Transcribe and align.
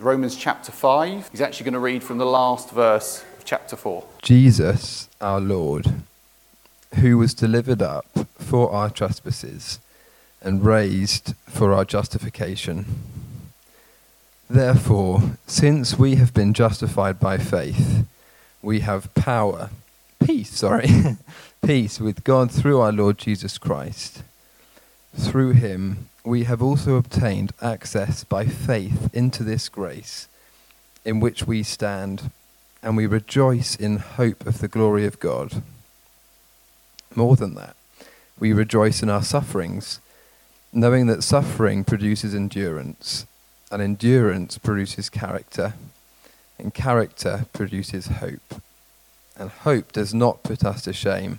Romans 0.00 0.34
chapter 0.34 0.72
5. 0.72 1.28
He's 1.30 1.42
actually 1.42 1.64
going 1.64 1.74
to 1.74 1.80
read 1.80 2.02
from 2.02 2.16
the 2.16 2.24
last 2.24 2.70
verse 2.70 3.22
of 3.36 3.44
chapter 3.44 3.76
4. 3.76 4.02
Jesus, 4.22 5.08
our 5.20 5.40
Lord, 5.40 5.92
who 6.96 7.18
was 7.18 7.34
delivered 7.34 7.82
up 7.82 8.06
for 8.38 8.72
our 8.72 8.88
trespasses 8.88 9.78
and 10.40 10.64
raised 10.64 11.34
for 11.46 11.74
our 11.74 11.84
justification. 11.84 12.86
Therefore, 14.48 15.36
since 15.46 15.98
we 15.98 16.14
have 16.14 16.32
been 16.32 16.54
justified 16.54 17.20
by 17.20 17.36
faith, 17.36 18.06
we 18.62 18.80
have 18.80 19.12
power, 19.14 19.68
peace, 20.24 20.50
sorry, 20.50 20.88
peace 21.62 22.00
with 22.00 22.24
God 22.24 22.50
through 22.50 22.80
our 22.80 22.92
Lord 22.92 23.18
Jesus 23.18 23.58
Christ. 23.58 24.22
Through 25.14 25.52
him, 25.52 26.08
we 26.24 26.44
have 26.44 26.62
also 26.62 26.96
obtained 26.96 27.52
access 27.62 28.24
by 28.24 28.44
faith 28.44 29.08
into 29.14 29.42
this 29.42 29.68
grace 29.68 30.28
in 31.04 31.20
which 31.20 31.46
we 31.46 31.62
stand, 31.62 32.30
and 32.82 32.96
we 32.96 33.06
rejoice 33.06 33.74
in 33.74 33.96
hope 33.96 34.46
of 34.46 34.58
the 34.58 34.68
glory 34.68 35.06
of 35.06 35.18
God. 35.18 35.62
More 37.14 37.36
than 37.36 37.54
that, 37.54 37.74
we 38.38 38.52
rejoice 38.52 39.02
in 39.02 39.08
our 39.08 39.22
sufferings, 39.22 40.00
knowing 40.72 41.06
that 41.06 41.22
suffering 41.22 41.84
produces 41.84 42.34
endurance, 42.34 43.26
and 43.70 43.80
endurance 43.80 44.58
produces 44.58 45.08
character, 45.08 45.74
and 46.58 46.74
character 46.74 47.46
produces 47.52 48.06
hope. 48.06 48.60
And 49.36 49.50
hope 49.50 49.92
does 49.92 50.12
not 50.12 50.42
put 50.42 50.64
us 50.64 50.82
to 50.82 50.92
shame, 50.92 51.38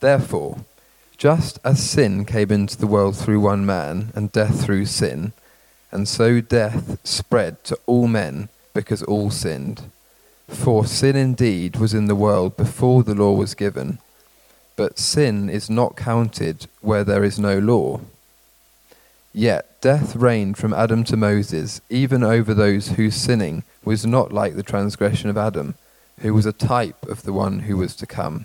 Therefore, 0.00 0.58
just 1.16 1.58
as 1.64 1.82
sin 1.82 2.24
came 2.24 2.52
into 2.52 2.76
the 2.76 2.86
world 2.86 3.16
through 3.16 3.40
one 3.40 3.66
man, 3.66 4.12
and 4.14 4.30
death 4.30 4.64
through 4.64 4.86
sin, 4.86 5.32
and 5.90 6.06
so 6.06 6.40
death 6.40 6.98
spread 7.04 7.64
to 7.64 7.78
all 7.86 8.06
men 8.06 8.48
because 8.72 9.02
all 9.02 9.30
sinned. 9.30 9.82
For 10.46 10.86
sin 10.86 11.16
indeed 11.16 11.76
was 11.76 11.92
in 11.92 12.06
the 12.06 12.14
world 12.14 12.56
before 12.56 13.02
the 13.02 13.14
law 13.14 13.32
was 13.32 13.54
given, 13.54 13.98
but 14.76 14.98
sin 14.98 15.50
is 15.50 15.68
not 15.68 15.96
counted 15.96 16.68
where 16.80 17.02
there 17.02 17.24
is 17.24 17.38
no 17.38 17.58
law. 17.58 18.00
Yet 19.32 19.80
death 19.80 20.14
reigned 20.14 20.56
from 20.56 20.72
Adam 20.72 21.04
to 21.04 21.16
Moses, 21.16 21.80
even 21.90 22.22
over 22.22 22.54
those 22.54 22.90
whose 22.90 23.16
sinning 23.16 23.64
was 23.84 24.06
not 24.06 24.32
like 24.32 24.54
the 24.54 24.62
transgression 24.62 25.28
of 25.28 25.36
Adam, 25.36 25.74
who 26.20 26.32
was 26.32 26.46
a 26.46 26.52
type 26.52 27.04
of 27.06 27.24
the 27.24 27.32
one 27.32 27.60
who 27.60 27.76
was 27.76 27.96
to 27.96 28.06
come. 28.06 28.44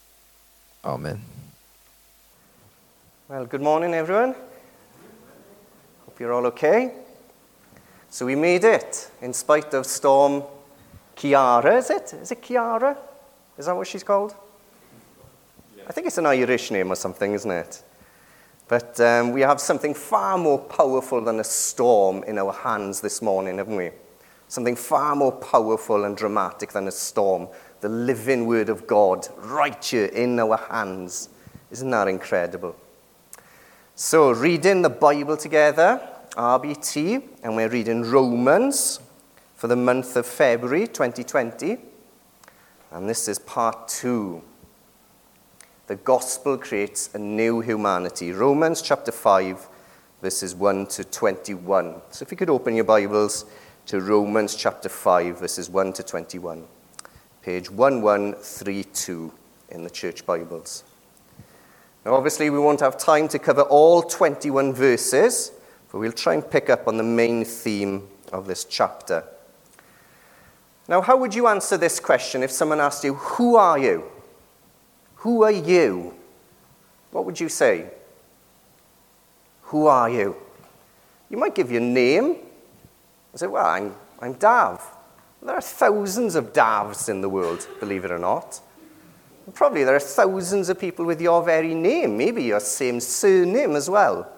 Amen. 0.83 1.21
Well, 3.29 3.45
good 3.45 3.61
morning, 3.61 3.93
everyone. 3.93 4.33
Hope 6.05 6.19
you're 6.19 6.33
all 6.33 6.47
okay. 6.47 6.91
So 8.09 8.25
we 8.25 8.33
made 8.33 8.63
it 8.63 9.11
in 9.21 9.31
spite 9.31 9.75
of 9.75 9.85
storm 9.85 10.41
Ciara, 11.15 11.75
is 11.75 11.91
it? 11.91 12.13
Is 12.13 12.31
it 12.31 12.41
Ciara? 12.41 12.97
Is 13.59 13.67
that 13.67 13.75
what 13.75 13.85
she's 13.85 14.01
called? 14.01 14.33
I 15.87 15.91
think 15.91 16.07
it's 16.07 16.17
an 16.17 16.25
Irish 16.25 16.71
name 16.71 16.91
or 16.91 16.95
something, 16.95 17.33
isn't 17.33 17.51
it? 17.51 17.83
But 18.67 18.99
um, 19.01 19.33
we 19.33 19.41
have 19.41 19.61
something 19.61 19.93
far 19.93 20.39
more 20.39 20.57
powerful 20.57 21.21
than 21.21 21.39
a 21.39 21.43
storm 21.43 22.23
in 22.23 22.39
our 22.39 22.53
hands 22.53 23.01
this 23.01 23.21
morning, 23.21 23.59
haven't 23.59 23.75
we? 23.75 23.91
Something 24.47 24.75
far 24.75 25.15
more 25.15 25.31
powerful 25.31 26.05
and 26.05 26.17
dramatic 26.17 26.71
than 26.71 26.87
a 26.87 26.91
storm. 26.91 27.49
The 27.81 27.89
living 27.89 28.45
Word 28.45 28.69
of 28.69 28.85
God 28.85 29.27
right 29.37 29.83
here 29.83 30.05
in 30.05 30.39
our 30.39 30.57
hands. 30.57 31.29
Isn't 31.71 31.89
that 31.89 32.07
incredible? 32.07 32.75
So, 33.95 34.31
reading 34.31 34.83
the 34.83 34.89
Bible 34.89 35.35
together, 35.35 35.99
RBT, 36.33 37.23
and 37.43 37.55
we're 37.55 37.69
reading 37.69 38.03
Romans 38.03 38.99
for 39.55 39.67
the 39.67 39.75
month 39.75 40.15
of 40.15 40.27
February 40.27 40.87
2020. 40.87 41.77
And 42.91 43.09
this 43.09 43.27
is 43.27 43.39
part 43.39 43.87
two. 43.87 44.43
The 45.87 45.95
gospel 45.95 46.59
creates 46.59 47.09
a 47.15 47.17
new 47.17 47.61
humanity. 47.61 48.31
Romans 48.31 48.83
chapter 48.83 49.11
5, 49.11 49.67
verses 50.21 50.53
1 50.53 50.85
to 50.85 51.03
21. 51.03 52.01
So 52.11 52.23
if 52.23 52.29
you 52.31 52.37
could 52.37 52.51
open 52.51 52.75
your 52.75 52.85
Bibles 52.85 53.45
to 53.87 53.99
Romans 53.99 54.55
chapter 54.55 54.87
5, 54.87 55.39
verses 55.39 55.67
1 55.67 55.93
to 55.93 56.03
21. 56.03 56.63
Page 57.41 57.71
1132 57.71 59.31
in 59.69 59.83
the 59.83 59.89
church 59.89 60.27
Bibles. 60.27 60.83
Now, 62.05 62.13
obviously, 62.13 62.51
we 62.51 62.59
won't 62.59 62.81
have 62.81 62.99
time 62.99 63.27
to 63.29 63.39
cover 63.39 63.63
all 63.63 64.03
21 64.03 64.73
verses, 64.73 65.51
but 65.91 65.97
we'll 65.97 66.11
try 66.11 66.35
and 66.35 66.47
pick 66.47 66.69
up 66.69 66.87
on 66.87 66.97
the 66.97 67.03
main 67.03 67.43
theme 67.43 68.07
of 68.31 68.45
this 68.45 68.65
chapter. 68.65 69.23
Now, 70.87 71.01
how 71.01 71.17
would 71.17 71.33
you 71.33 71.47
answer 71.47 71.77
this 71.77 71.99
question 71.99 72.43
if 72.43 72.51
someone 72.51 72.79
asked 72.79 73.03
you, 73.03 73.15
Who 73.15 73.55
are 73.55 73.79
you? 73.79 74.03
Who 75.15 75.41
are 75.41 75.51
you? 75.51 76.13
What 77.09 77.25
would 77.25 77.39
you 77.39 77.49
say? 77.49 77.89
Who 79.63 79.87
are 79.87 80.11
you? 80.11 80.35
You 81.27 81.37
might 81.37 81.55
give 81.55 81.71
your 81.71 81.81
name. 81.81 82.35
I 83.33 83.37
say, 83.37 83.47
Well, 83.47 83.65
I'm, 83.65 83.95
I'm 84.19 84.33
Dav. 84.33 84.90
There 85.43 85.55
are 85.55 85.61
thousands 85.61 86.35
of 86.35 86.53
Davs 86.53 87.09
in 87.09 87.21
the 87.21 87.29
world, 87.29 87.67
believe 87.79 88.05
it 88.05 88.11
or 88.11 88.19
not. 88.19 88.59
Probably 89.53 89.83
there 89.83 89.95
are 89.95 89.99
thousands 89.99 90.69
of 90.69 90.79
people 90.79 91.03
with 91.03 91.19
your 91.19 91.43
very 91.43 91.73
name, 91.73 92.17
maybe 92.17 92.43
your 92.43 92.59
same 92.59 92.99
surname 92.99 93.75
as 93.75 93.89
well. 93.89 94.31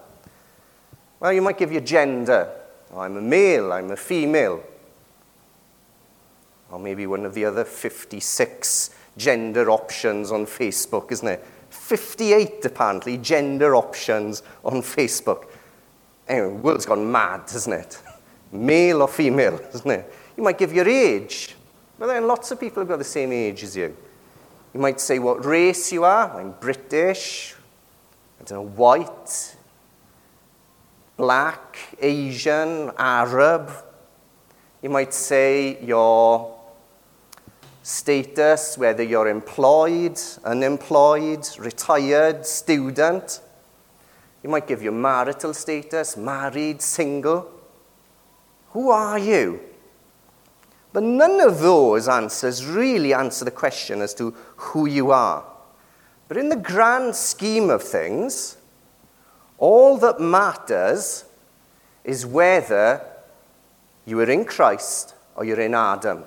Well, 1.20 1.32
you 1.32 1.42
might 1.42 1.58
give 1.58 1.72
your 1.72 1.82
gender. 1.82 2.50
Oh, 2.92 3.00
I'm 3.00 3.16
a 3.16 3.20
male, 3.20 3.72
I'm 3.72 3.90
a 3.90 3.96
female. 3.96 4.62
Or 6.70 6.78
maybe 6.78 7.06
one 7.06 7.24
of 7.24 7.34
the 7.34 7.44
other 7.44 7.64
56 7.64 8.90
gender 9.16 9.70
options 9.70 10.32
on 10.32 10.46
Facebook, 10.46 11.12
isn't 11.12 11.28
it? 11.28 11.44
58, 11.70 12.64
apparently, 12.64 13.18
gender 13.18 13.76
options 13.76 14.42
on 14.64 14.74
Facebook. 14.80 15.46
Anyway, 16.26 16.48
the 16.48 16.54
world's 16.54 16.86
gone 16.86 17.10
mad, 17.10 17.42
hasn't 17.50 17.74
it? 17.74 18.00
Male 18.52 19.02
or 19.02 19.08
female, 19.08 19.60
isn't 19.74 19.90
it? 19.90 20.12
You 20.36 20.42
might 20.42 20.58
give 20.58 20.72
your 20.72 20.88
age. 20.88 21.54
But 21.98 22.08
then 22.08 22.26
lots 22.26 22.50
of 22.50 22.58
people 22.58 22.80
have 22.80 22.88
got 22.88 22.98
the 22.98 23.04
same 23.04 23.32
age 23.32 23.62
as 23.62 23.76
you. 23.76 23.96
You 24.72 24.80
might 24.80 25.00
say 25.00 25.18
what 25.18 25.44
race 25.44 25.92
you 25.92 26.04
are. 26.04 26.40
I'm 26.40 26.54
British. 26.60 27.54
I 28.40 28.44
don't 28.44 28.64
know, 28.64 28.70
white, 28.72 29.56
black, 31.16 31.96
Asian, 32.00 32.90
Arab. 32.98 33.70
You 34.82 34.90
might 34.90 35.14
say 35.14 35.82
your 35.82 36.58
status, 37.82 38.76
whether 38.76 39.02
you're 39.02 39.28
employed, 39.28 40.18
unemployed, 40.44 41.46
retired, 41.58 42.44
student. 42.44 43.40
You 44.42 44.50
might 44.50 44.66
give 44.66 44.82
your 44.82 44.92
marital 44.92 45.54
status, 45.54 46.16
married, 46.16 46.82
single. 46.82 47.50
Who 48.70 48.90
are 48.90 49.18
you? 49.18 49.60
But 50.94 51.02
none 51.02 51.40
of 51.40 51.58
those 51.58 52.06
answers 52.06 52.64
really 52.64 53.12
answer 53.12 53.44
the 53.44 53.50
question 53.50 54.00
as 54.00 54.14
to 54.14 54.30
who 54.54 54.86
you 54.86 55.10
are. 55.10 55.44
But 56.28 56.36
in 56.36 56.50
the 56.50 56.56
grand 56.56 57.16
scheme 57.16 57.68
of 57.68 57.82
things, 57.82 58.56
all 59.58 59.98
that 59.98 60.20
matters 60.20 61.24
is 62.04 62.24
whether 62.24 63.04
you 64.06 64.20
are 64.20 64.30
in 64.30 64.44
Christ 64.44 65.16
or 65.34 65.44
you're 65.44 65.60
in 65.60 65.74
Adam. 65.74 66.22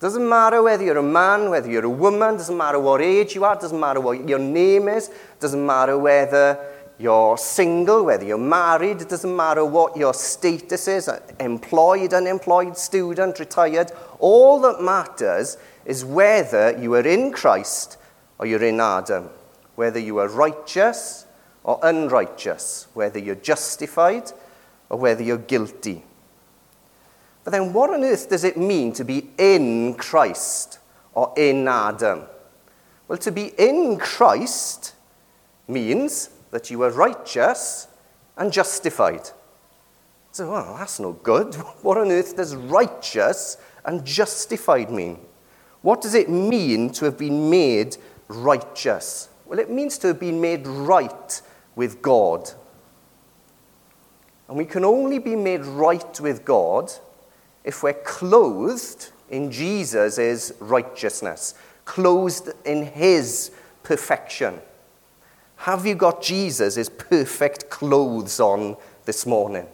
Doesn't 0.00 0.26
matter 0.26 0.62
whether 0.62 0.82
you're 0.82 0.96
a 0.96 1.02
man, 1.02 1.50
whether 1.50 1.70
you're 1.70 1.84
a 1.84 1.90
woman, 1.90 2.36
doesn't 2.38 2.56
matter 2.56 2.78
what 2.78 3.02
age 3.02 3.34
you 3.34 3.44
are, 3.44 3.54
doesn't 3.54 3.78
matter 3.78 4.00
what 4.00 4.26
your 4.26 4.38
name 4.38 4.88
is, 4.88 5.10
doesn't 5.40 5.64
matter 5.64 5.98
whether 5.98 6.73
you're 6.98 7.36
single, 7.36 8.04
whether 8.04 8.24
you're 8.24 8.38
married, 8.38 9.02
it 9.02 9.08
doesn't 9.08 9.34
matter 9.34 9.64
what 9.64 9.96
your 9.96 10.14
status 10.14 10.86
is 10.86 11.08
uh, 11.08 11.20
employed, 11.40 12.14
unemployed, 12.14 12.76
student, 12.76 13.40
retired. 13.40 13.90
All 14.20 14.60
that 14.60 14.80
matters 14.80 15.56
is 15.84 16.04
whether 16.04 16.78
you 16.78 16.94
are 16.94 17.06
in 17.06 17.32
Christ 17.32 17.96
or 18.38 18.46
you're 18.46 18.62
in 18.62 18.80
Adam, 18.80 19.28
whether 19.74 19.98
you 19.98 20.18
are 20.18 20.28
righteous 20.28 21.26
or 21.64 21.80
unrighteous, 21.82 22.86
whether 22.94 23.18
you're 23.18 23.34
justified 23.34 24.30
or 24.88 24.98
whether 24.98 25.22
you're 25.22 25.38
guilty. 25.38 26.04
But 27.42 27.50
then, 27.50 27.72
what 27.72 27.90
on 27.90 28.04
earth 28.04 28.30
does 28.30 28.44
it 28.44 28.56
mean 28.56 28.92
to 28.94 29.04
be 29.04 29.28
in 29.36 29.94
Christ 29.94 30.78
or 31.12 31.34
in 31.36 31.66
Adam? 31.66 32.22
Well, 33.08 33.18
to 33.18 33.32
be 33.32 33.52
in 33.58 33.98
Christ 33.98 34.94
means 35.68 36.30
that 36.54 36.70
you 36.70 36.84
are 36.84 36.90
righteous 36.90 37.88
and 38.36 38.52
justified. 38.52 39.28
So, 40.30 40.52
well, 40.52 40.76
that's 40.78 41.00
no 41.00 41.12
good. 41.12 41.52
What 41.82 41.98
on 41.98 42.12
earth 42.12 42.36
does 42.36 42.54
righteous 42.54 43.56
and 43.84 44.04
justified 44.04 44.88
mean? 44.88 45.18
What 45.82 46.00
does 46.00 46.14
it 46.14 46.30
mean 46.30 46.90
to 46.90 47.06
have 47.06 47.18
been 47.18 47.50
made 47.50 47.96
righteous? 48.28 49.30
Well, 49.46 49.58
it 49.58 49.68
means 49.68 49.98
to 49.98 50.06
have 50.06 50.20
been 50.20 50.40
made 50.40 50.64
right 50.64 51.42
with 51.74 52.00
God. 52.00 52.48
And 54.46 54.56
we 54.56 54.64
can 54.64 54.84
only 54.84 55.18
be 55.18 55.34
made 55.34 55.64
right 55.64 56.20
with 56.20 56.44
God 56.44 56.92
if 57.64 57.82
we're 57.82 57.94
clothed 57.94 59.10
in 59.28 59.50
Jesus' 59.50 60.52
righteousness, 60.60 61.54
clothed 61.84 62.50
in 62.64 62.86
his 62.86 63.50
perfection. 63.82 64.60
Have 65.64 65.86
you 65.86 65.94
got 65.94 66.20
Jesus' 66.20 66.90
perfect 66.90 67.70
clothes 67.70 68.38
on 68.38 68.76
this 69.06 69.24
morning? 69.24 69.66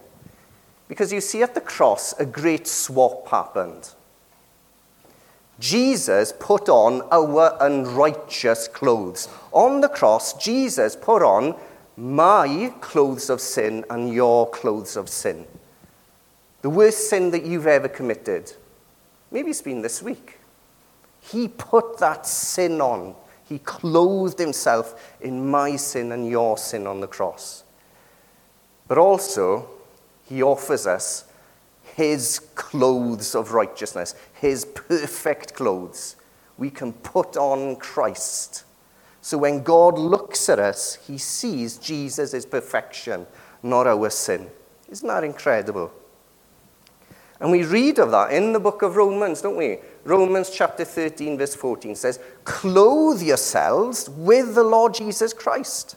Because 0.87 1.12
you 1.12 1.20
see, 1.20 1.42
at 1.42 1.56
the 1.56 1.60
cross, 1.60 2.12
a 2.20 2.25
great 2.25 2.69
swap 2.69 3.26
happened. 3.26 3.90
Jesus 5.58 6.32
put 6.38 6.69
on 6.69 7.02
our 7.10 7.56
unrighteous 7.60 8.69
clothes. 8.69 9.28
On 9.50 9.81
the 9.81 9.88
cross, 9.88 10.34
Jesus 10.34 10.94
put 10.94 11.22
on 11.25 11.56
my 11.96 12.72
clothes 12.81 13.28
of 13.28 13.40
sin 13.40 13.84
and 13.90 14.14
your 14.14 14.48
clothes 14.48 14.96
of 14.96 15.08
sin. 15.08 15.44
The 16.62 16.70
worst 16.70 17.10
sin 17.10 17.32
that 17.32 17.44
you've 17.44 17.66
ever 17.66 17.88
committed. 17.88 18.52
Maybe 19.32 19.50
it's 19.50 19.60
been 19.60 19.82
this 19.82 20.00
week. 20.00 20.38
He 21.20 21.48
put 21.48 21.98
that 21.98 22.28
sin 22.28 22.81
on. 22.81 23.16
He 23.50 23.58
clothed 23.58 24.38
himself 24.38 25.17
in 25.20 25.50
my 25.50 25.75
sin 25.75 26.12
and 26.12 26.31
your 26.31 26.56
sin 26.56 26.87
on 26.87 27.00
the 27.00 27.08
cross. 27.08 27.64
But 28.87 28.97
also, 28.97 29.69
he 30.25 30.41
offers 30.41 30.87
us 30.87 31.25
his 31.97 32.38
clothes 32.55 33.35
of 33.35 33.52
righteousness, 33.52 34.14
his 34.35 34.64
perfect 34.64 35.55
clothes. 35.55 36.14
We 36.58 36.70
can 36.70 36.93
put 36.93 37.37
on 37.37 37.75
Christ. 37.75 38.62
So 39.20 39.37
when 39.37 39.64
God 39.64 39.99
looks 39.99 40.49
at 40.49 40.61
us, 40.61 40.94
he 41.05 41.19
sees 41.19 41.76
Jesus' 41.76 42.47
perfection, 42.47 43.26
not 43.64 43.88
our 43.88 44.11
sin. 44.11 44.49
Isn't 44.88 45.08
that 45.08 45.25
incredible? 45.25 45.93
And 47.41 47.50
we 47.50 47.64
read 47.64 47.99
of 47.99 48.12
that 48.12 48.32
in 48.32 48.52
the 48.52 48.61
book 48.61 48.82
of 48.82 48.94
Romans, 48.94 49.43
don't 49.43 49.56
we? 49.56 49.79
Romans 50.04 50.50
chapter 50.50 50.85
13, 50.85 51.37
verse 51.38 51.54
14 51.54 51.95
says, 51.95 52.21
Clothe 52.45 53.23
yourselves 53.23 54.09
with 54.09 54.54
the 54.54 54.64
Lord 54.64 54.95
Jesus 54.95 55.33
Christ. 55.33 55.97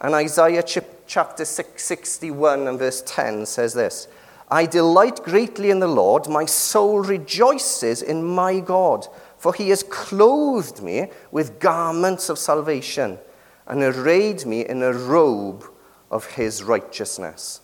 And 0.00 0.14
Isaiah 0.14 0.64
chapter 1.06 1.44
61 1.44 2.68
and 2.68 2.78
verse 2.78 3.02
10 3.06 3.46
says 3.46 3.74
this 3.74 4.08
I 4.50 4.66
delight 4.66 5.22
greatly 5.24 5.70
in 5.70 5.80
the 5.80 5.88
Lord, 5.88 6.28
my 6.28 6.44
soul 6.44 7.00
rejoices 7.00 8.02
in 8.02 8.22
my 8.22 8.60
God, 8.60 9.06
for 9.38 9.54
he 9.54 9.70
has 9.70 9.82
clothed 9.82 10.82
me 10.82 11.10
with 11.30 11.58
garments 11.58 12.28
of 12.28 12.38
salvation 12.38 13.18
and 13.66 13.82
arrayed 13.82 14.44
me 14.44 14.66
in 14.66 14.82
a 14.82 14.92
robe 14.92 15.64
of 16.10 16.26
his 16.26 16.62
righteousness. 16.62 17.62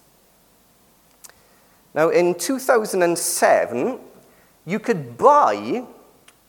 Now, 1.92 2.08
in 2.08 2.34
2007, 2.34 3.98
you 4.66 4.78
could 4.78 5.16
buy 5.16 5.84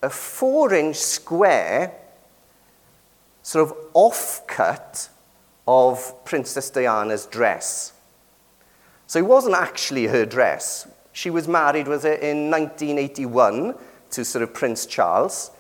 a 0.02 0.10
four 0.10 0.74
inch 0.74 0.98
square, 0.98 1.94
sort 3.44 3.70
of 3.70 3.78
off 3.94 4.46
cut 4.48 5.10
of 5.68 6.26
Princess 6.26 6.70
Diana's 6.70 7.26
dress. 7.26 7.94
So 9.08 9.20
it 9.20 9.26
wasn't 9.26 9.56
actually 9.56 10.06
her 10.08 10.26
dress. 10.26 10.88
She 11.14 11.30
was 11.30 11.48
married, 11.48 11.88
was 11.88 12.06
it, 12.06 12.22
in 12.22 12.50
1981 12.50 13.76
to 14.12 14.26
sort 14.26 14.44
of 14.44 14.54
Prince 14.54 14.86
Charles. 14.86 15.52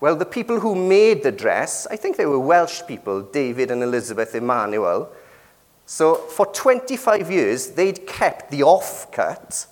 Well, 0.00 0.16
the 0.16 0.26
people 0.26 0.60
who 0.60 0.74
made 0.74 1.22
the 1.22 1.32
dress, 1.32 1.86
I 1.90 1.96
think 1.96 2.16
they 2.16 2.26
were 2.26 2.38
Welsh 2.38 2.82
people, 2.86 3.22
David 3.22 3.70
and 3.70 3.82
Elizabeth 3.82 4.34
Emanuel, 4.34 5.10
so 5.90 6.14
for 6.14 6.46
25 6.46 7.32
years, 7.32 7.70
they'd 7.70 8.06
kept 8.06 8.52
the 8.52 8.60
offcut 8.60 9.66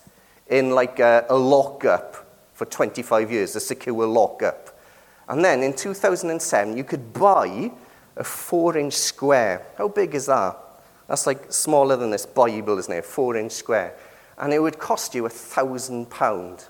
in 0.47 0.71
like 0.71 0.99
a, 0.99 1.25
a 1.29 1.37
lockup 1.37 2.18
for 2.59 2.65
25 2.65 3.31
years, 3.31 3.55
a 3.55 3.59
secure 3.61 4.05
lockup. 4.05 4.77
And 5.29 5.45
then 5.45 5.63
in 5.63 5.73
2007, 5.73 6.75
you 6.75 6.83
could 6.83 7.13
buy 7.13 7.71
a 8.17 8.23
four 8.25 8.77
inch 8.77 8.95
square. 8.95 9.65
How 9.77 9.87
big 9.87 10.13
is 10.13 10.25
that? 10.25 10.57
That's 11.07 11.25
like 11.25 11.53
smaller 11.53 11.95
than 11.95 12.11
this 12.11 12.25
Bible, 12.25 12.77
isn't 12.77 12.93
it? 12.93 13.05
Four 13.05 13.37
inch 13.37 13.53
square. 13.53 13.95
And 14.37 14.51
it 14.51 14.59
would 14.59 14.77
cost 14.77 15.15
you 15.15 15.25
a 15.25 15.29
thousand 15.29 16.09
pound. 16.09 16.65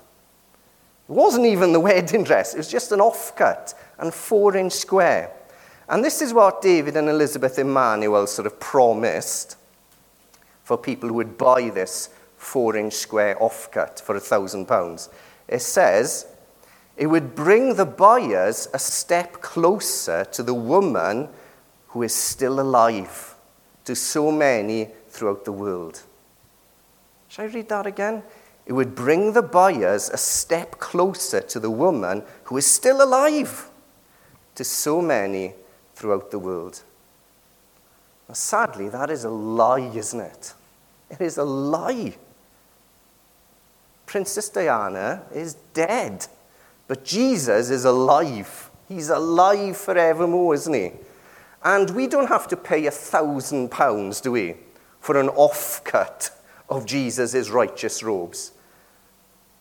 It 1.08 1.12
wasn't 1.12 1.46
even 1.46 1.72
the 1.72 1.80
wedding 1.80 2.22
dress, 2.22 2.54
it 2.54 2.58
was 2.58 2.70
just 2.70 2.92
an 2.92 3.00
offcut 3.00 3.74
and 3.98 4.14
four 4.14 4.56
inch 4.56 4.74
square. 4.74 5.32
And 5.88 6.04
this 6.04 6.22
is 6.22 6.32
what 6.32 6.62
David 6.62 6.96
and 6.96 7.08
Elizabeth 7.08 7.58
Emanuel 7.58 8.28
sort 8.28 8.46
of 8.46 8.60
promised 8.60 9.56
for 10.62 10.78
people 10.78 11.08
who 11.08 11.16
would 11.16 11.36
buy 11.36 11.68
this 11.70 12.10
four 12.36 12.76
inch 12.76 12.92
square 12.92 13.34
offcut 13.40 14.00
for 14.00 14.14
a 14.14 14.20
thousand 14.20 14.66
pounds. 14.66 15.08
It 15.50 15.62
says 15.62 16.26
it 16.96 17.08
would 17.08 17.34
bring 17.34 17.74
the 17.74 17.84
buyers 17.84 18.68
a 18.72 18.78
step 18.78 19.42
closer 19.42 20.24
to 20.26 20.42
the 20.44 20.54
woman 20.54 21.28
who 21.88 22.04
is 22.04 22.14
still 22.14 22.60
alive 22.60 23.34
to 23.84 23.96
so 23.96 24.30
many 24.30 24.90
throughout 25.08 25.44
the 25.44 25.52
world. 25.52 26.02
Shall 27.28 27.46
I 27.46 27.48
read 27.48 27.68
that 27.68 27.86
again? 27.86 28.22
It 28.64 28.74
would 28.74 28.94
bring 28.94 29.32
the 29.32 29.42
buyers 29.42 30.08
a 30.08 30.16
step 30.16 30.78
closer 30.78 31.40
to 31.40 31.58
the 31.58 31.70
woman 31.70 32.22
who 32.44 32.56
is 32.56 32.66
still 32.66 33.02
alive 33.02 33.68
to 34.54 34.62
so 34.62 35.02
many 35.02 35.54
throughout 35.94 36.30
the 36.30 36.38
world. 36.38 36.82
Now, 38.28 38.34
sadly, 38.34 38.88
that 38.90 39.10
is 39.10 39.24
a 39.24 39.30
lie, 39.30 39.90
isn't 39.96 40.20
it? 40.20 40.54
It 41.10 41.20
is 41.20 41.38
a 41.38 41.44
lie. 41.44 42.14
Princess 44.10 44.48
Diana 44.48 45.22
is 45.32 45.54
dead, 45.72 46.26
but 46.88 47.04
Jesus 47.04 47.70
is 47.70 47.84
alive. 47.84 48.68
He's 48.88 49.08
alive 49.08 49.76
forevermore, 49.76 50.52
isn't 50.54 50.74
he? 50.74 50.90
And 51.62 51.88
we 51.90 52.08
don't 52.08 52.26
have 52.26 52.48
to 52.48 52.56
pay 52.56 52.86
a 52.86 52.90
thousand 52.90 53.70
pounds, 53.70 54.20
do 54.20 54.32
we, 54.32 54.56
for 54.98 55.16
an 55.16 55.28
offcut 55.28 56.32
of 56.68 56.86
Jesus' 56.86 57.50
righteous 57.50 58.02
robes. 58.02 58.50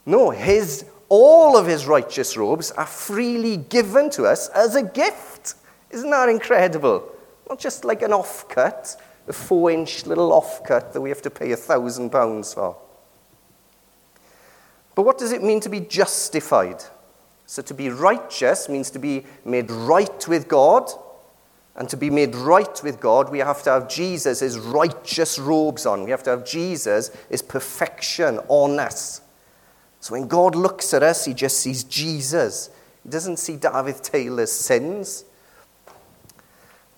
No, 0.07 0.31
his, 0.31 0.83
all 1.09 1.55
of 1.55 1.67
his 1.67 1.85
righteous 1.85 2.35
robes 2.35 2.71
are 2.71 2.87
freely 2.87 3.57
given 3.57 4.09
to 4.09 4.23
us 4.23 4.49
as 4.49 4.73
a 4.73 4.81
gift. 4.81 5.53
Isn't 5.91 6.09
that 6.09 6.27
incredible? 6.27 7.07
Not 7.47 7.59
just 7.59 7.85
like 7.85 8.01
an 8.01 8.09
offcut, 8.09 8.95
a 9.27 9.33
four 9.33 9.69
inch 9.69 10.07
little 10.07 10.31
offcut 10.31 10.91
that 10.93 11.01
we 11.01 11.09
have 11.09 11.21
to 11.21 11.29
pay 11.29 11.51
a 11.51 11.55
thousand 11.55 12.09
pounds 12.09 12.55
for. 12.55 12.75
But 14.99 15.05
what 15.05 15.17
does 15.17 15.31
it 15.31 15.41
mean 15.41 15.61
to 15.61 15.69
be 15.69 15.79
justified? 15.79 16.83
So, 17.45 17.61
to 17.61 17.73
be 17.73 17.87
righteous 17.87 18.67
means 18.67 18.89
to 18.89 18.99
be 18.99 19.23
made 19.45 19.71
right 19.71 20.27
with 20.27 20.49
God. 20.49 20.91
And 21.77 21.87
to 21.87 21.95
be 21.95 22.09
made 22.09 22.35
right 22.35 22.83
with 22.83 22.99
God, 22.99 23.31
we 23.31 23.39
have 23.39 23.63
to 23.63 23.69
have 23.69 23.87
Jesus' 23.87 24.57
righteous 24.57 25.39
robes 25.39 25.85
on. 25.85 26.03
We 26.03 26.11
have 26.11 26.23
to 26.23 26.31
have 26.31 26.45
Jesus' 26.45 27.11
perfection 27.47 28.39
on 28.49 28.77
us. 28.77 29.21
So 30.01 30.15
when 30.15 30.27
God 30.27 30.53
looks 30.53 30.93
at 30.93 31.01
us, 31.01 31.23
he 31.23 31.33
just 31.33 31.59
sees 31.59 31.85
Jesus. 31.85 32.69
He 33.01 33.09
doesn't 33.09 33.37
see 33.37 33.55
David 33.55 34.03
Taylor's 34.03 34.51
sins. 34.51 35.23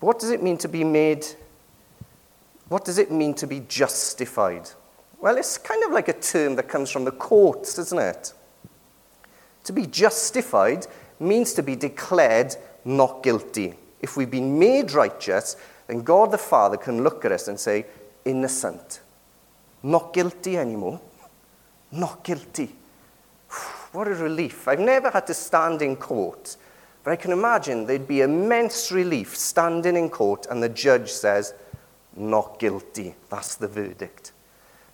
But 0.00 0.06
what 0.08 0.18
does 0.18 0.30
it 0.30 0.42
mean 0.42 0.58
to 0.58 0.68
be 0.68 0.82
made? 0.82 1.24
What 2.68 2.84
does 2.84 2.98
it 2.98 3.12
mean 3.12 3.34
to 3.34 3.46
be 3.46 3.60
justified? 3.60 4.70
Well, 5.22 5.36
it's 5.36 5.56
kind 5.56 5.84
of 5.84 5.92
like 5.92 6.08
a 6.08 6.14
term 6.14 6.56
that 6.56 6.68
comes 6.68 6.90
from 6.90 7.04
the 7.04 7.12
courts, 7.12 7.78
isn't 7.78 7.98
it? 7.98 8.32
To 9.62 9.72
be 9.72 9.86
justified 9.86 10.88
means 11.20 11.54
to 11.54 11.62
be 11.62 11.76
declared 11.76 12.56
not 12.84 13.22
guilty. 13.22 13.74
If 14.00 14.16
we've 14.16 14.32
been 14.32 14.58
made 14.58 14.90
righteous, 14.90 15.54
then 15.86 16.02
God 16.02 16.32
the 16.32 16.38
Father 16.38 16.76
can 16.76 17.04
look 17.04 17.24
at 17.24 17.30
us 17.30 17.46
and 17.46 17.58
say, 17.58 17.86
innocent. 18.24 19.00
Not 19.84 20.12
guilty 20.12 20.58
anymore. 20.58 21.00
Not 21.92 22.24
guilty. 22.24 22.74
What 23.92 24.08
a 24.08 24.14
relief. 24.14 24.66
I've 24.66 24.80
never 24.80 25.10
had 25.10 25.26
to 25.28 25.34
stand 25.34 25.82
in 25.82 25.96
court, 25.96 26.56
but 27.04 27.12
I 27.12 27.16
can 27.16 27.30
imagine 27.30 27.86
there'd 27.86 28.08
be 28.08 28.22
immense 28.22 28.90
relief 28.90 29.36
standing 29.36 29.96
in 29.96 30.08
court 30.08 30.46
and 30.50 30.62
the 30.62 30.68
judge 30.70 31.12
says, 31.12 31.54
not 32.16 32.58
guilty. 32.58 33.14
That's 33.28 33.54
the 33.54 33.68
verdict. 33.68 34.32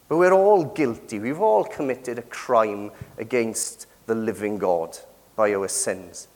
But 0.09 0.17
we're 0.17 0.33
all 0.33 0.65
guilty. 0.65 1.19
We've 1.19 1.41
all 1.41 1.65
committed 1.65 2.19
a 2.19 2.23
crime 2.23 2.91
against 3.19 3.87
the 4.07 4.15
living 4.15 4.59
God 4.59 4.99
by 5.37 5.55
our 5.55 5.69
sins. 5.69 6.29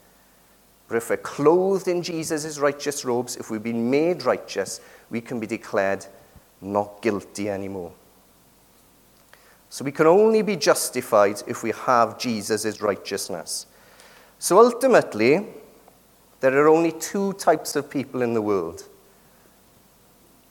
But 0.89 0.97
if 0.97 1.09
we're 1.09 1.17
clothed 1.17 1.89
in 1.89 2.03
Jesus' 2.03 2.59
righteous 2.59 3.05
robes, 3.05 3.37
if 3.37 3.51
we've 3.51 3.63
been 3.63 3.91
made 3.91 4.25
righteous, 4.25 4.81
we 5.09 5.23
can 5.23 5.41
be 5.41 5.47
declared 5.47 6.05
not 6.61 7.01
guilty 7.01 7.49
anymore. 7.49 7.93
So 9.71 9.87
we 9.87 9.93
can 9.93 10.07
only 10.07 10.43
be 10.43 10.57
justified 10.57 11.43
if 11.47 11.63
we 11.63 11.71
have 11.71 12.19
Jesus' 12.19 12.83
righteousness. 12.83 13.67
So 14.39 14.59
ultimately, 14.59 15.47
there 16.41 16.59
are 16.59 16.69
only 16.69 16.93
two 16.93 17.33
types 17.35 17.75
of 17.75 17.89
people 17.89 18.21
in 18.21 18.35
the 18.35 18.43
world 18.43 18.85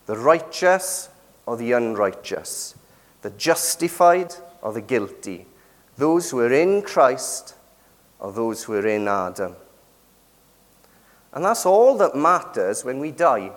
the 0.07 0.17
righteous 0.17 1.09
or 1.45 1.55
the 1.55 1.71
unrighteous, 1.73 2.75
the 3.21 3.29
justified 3.31 4.33
or 4.61 4.73
the 4.73 4.81
guilty, 4.81 5.45
those 5.97 6.31
who 6.31 6.39
are 6.39 6.53
in 6.53 6.81
Christ 6.81 7.55
or 8.19 8.31
those 8.31 8.63
who 8.63 8.73
are 8.73 8.87
in 8.87 9.07
Adam. 9.07 9.55
And 11.33 11.45
that's 11.45 11.65
all 11.65 11.97
that 11.97 12.15
matters 12.15 12.83
when 12.83 12.99
we 12.99 13.11
die. 13.11 13.51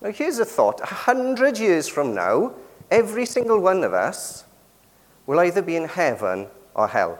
Now, 0.00 0.10
here's 0.10 0.38
a 0.38 0.44
thought 0.44 0.80
a 0.80 0.86
hundred 0.86 1.58
years 1.58 1.88
from 1.88 2.14
now, 2.14 2.54
every 2.90 3.26
single 3.26 3.60
one 3.60 3.84
of 3.84 3.92
us 3.92 4.44
will 5.26 5.40
either 5.40 5.62
be 5.62 5.76
in 5.76 5.86
heaven 5.86 6.48
or 6.74 6.88
hell. 6.88 7.18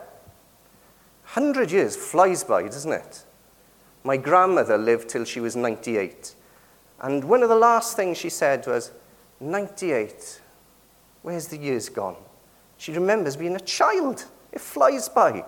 A 1.25 1.29
hundred 1.29 1.71
years 1.71 1.95
flies 1.95 2.43
by, 2.43 2.63
doesn't 2.63 2.91
it? 2.91 3.23
My 4.03 4.17
grandmother 4.17 4.77
lived 4.77 5.09
till 5.09 5.25
she 5.25 5.39
was 5.39 5.55
98. 5.55 6.35
And 7.01 7.23
one 7.23 7.43
of 7.43 7.49
the 7.49 7.55
last 7.55 7.95
things 7.95 8.17
she 8.17 8.29
said 8.29 8.65
was, 8.67 8.91
98, 9.39 10.40
where's 11.21 11.47
the 11.47 11.57
years 11.57 11.89
gone? 11.89 12.15
She 12.77 12.91
remembers 12.91 13.35
being 13.35 13.55
a 13.55 13.59
child. 13.59 14.25
It 14.51 14.61
flies 14.61 15.07
by. 15.07 15.45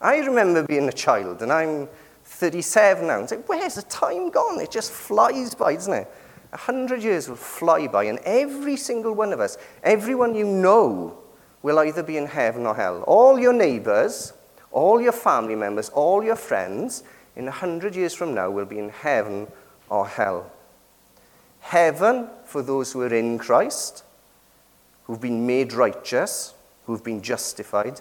I 0.00 0.18
remember 0.18 0.64
being 0.64 0.88
a 0.88 0.92
child, 0.92 1.42
and 1.42 1.52
I'm 1.52 1.88
37 2.24 3.06
now. 3.06 3.20
And 3.20 3.28
say, 3.28 3.36
where's 3.46 3.76
the 3.76 3.82
time 3.82 4.30
gone? 4.30 4.60
It 4.60 4.70
just 4.70 4.90
flies 4.90 5.54
by, 5.54 5.74
doesn't 5.74 5.92
it? 5.92 6.10
A 6.52 6.56
hundred 6.56 7.02
years 7.02 7.28
will 7.28 7.36
fly 7.36 7.86
by, 7.86 8.04
and 8.04 8.18
every 8.24 8.76
single 8.76 9.14
one 9.14 9.32
of 9.32 9.40
us, 9.40 9.56
everyone 9.82 10.34
you 10.34 10.44
know, 10.44 11.18
will 11.62 11.78
either 11.78 12.02
be 12.02 12.16
in 12.16 12.26
heaven 12.26 12.66
or 12.66 12.74
hell. 12.74 13.02
All 13.02 13.38
your 13.38 13.52
neighbors, 13.52 14.32
all 14.70 15.00
your 15.00 15.12
family 15.12 15.54
members, 15.54 15.88
all 15.90 16.22
your 16.22 16.36
friends, 16.36 17.04
in 17.36 17.48
a 17.48 17.52
hundred 17.52 17.94
years 17.94 18.12
from 18.12 18.34
now, 18.34 18.50
will 18.50 18.66
be 18.66 18.78
in 18.78 18.90
heaven 18.90 19.46
or 19.88 20.06
hell. 20.06 20.50
Heaven 21.60 22.28
for 22.44 22.60
those 22.60 22.92
who 22.92 23.02
are 23.02 23.14
in 23.14 23.38
Christ, 23.38 24.04
who've 25.04 25.20
been 25.20 25.46
made 25.46 25.72
righteous, 25.72 26.54
who've 26.86 27.04
been 27.04 27.22
justified, 27.22 28.00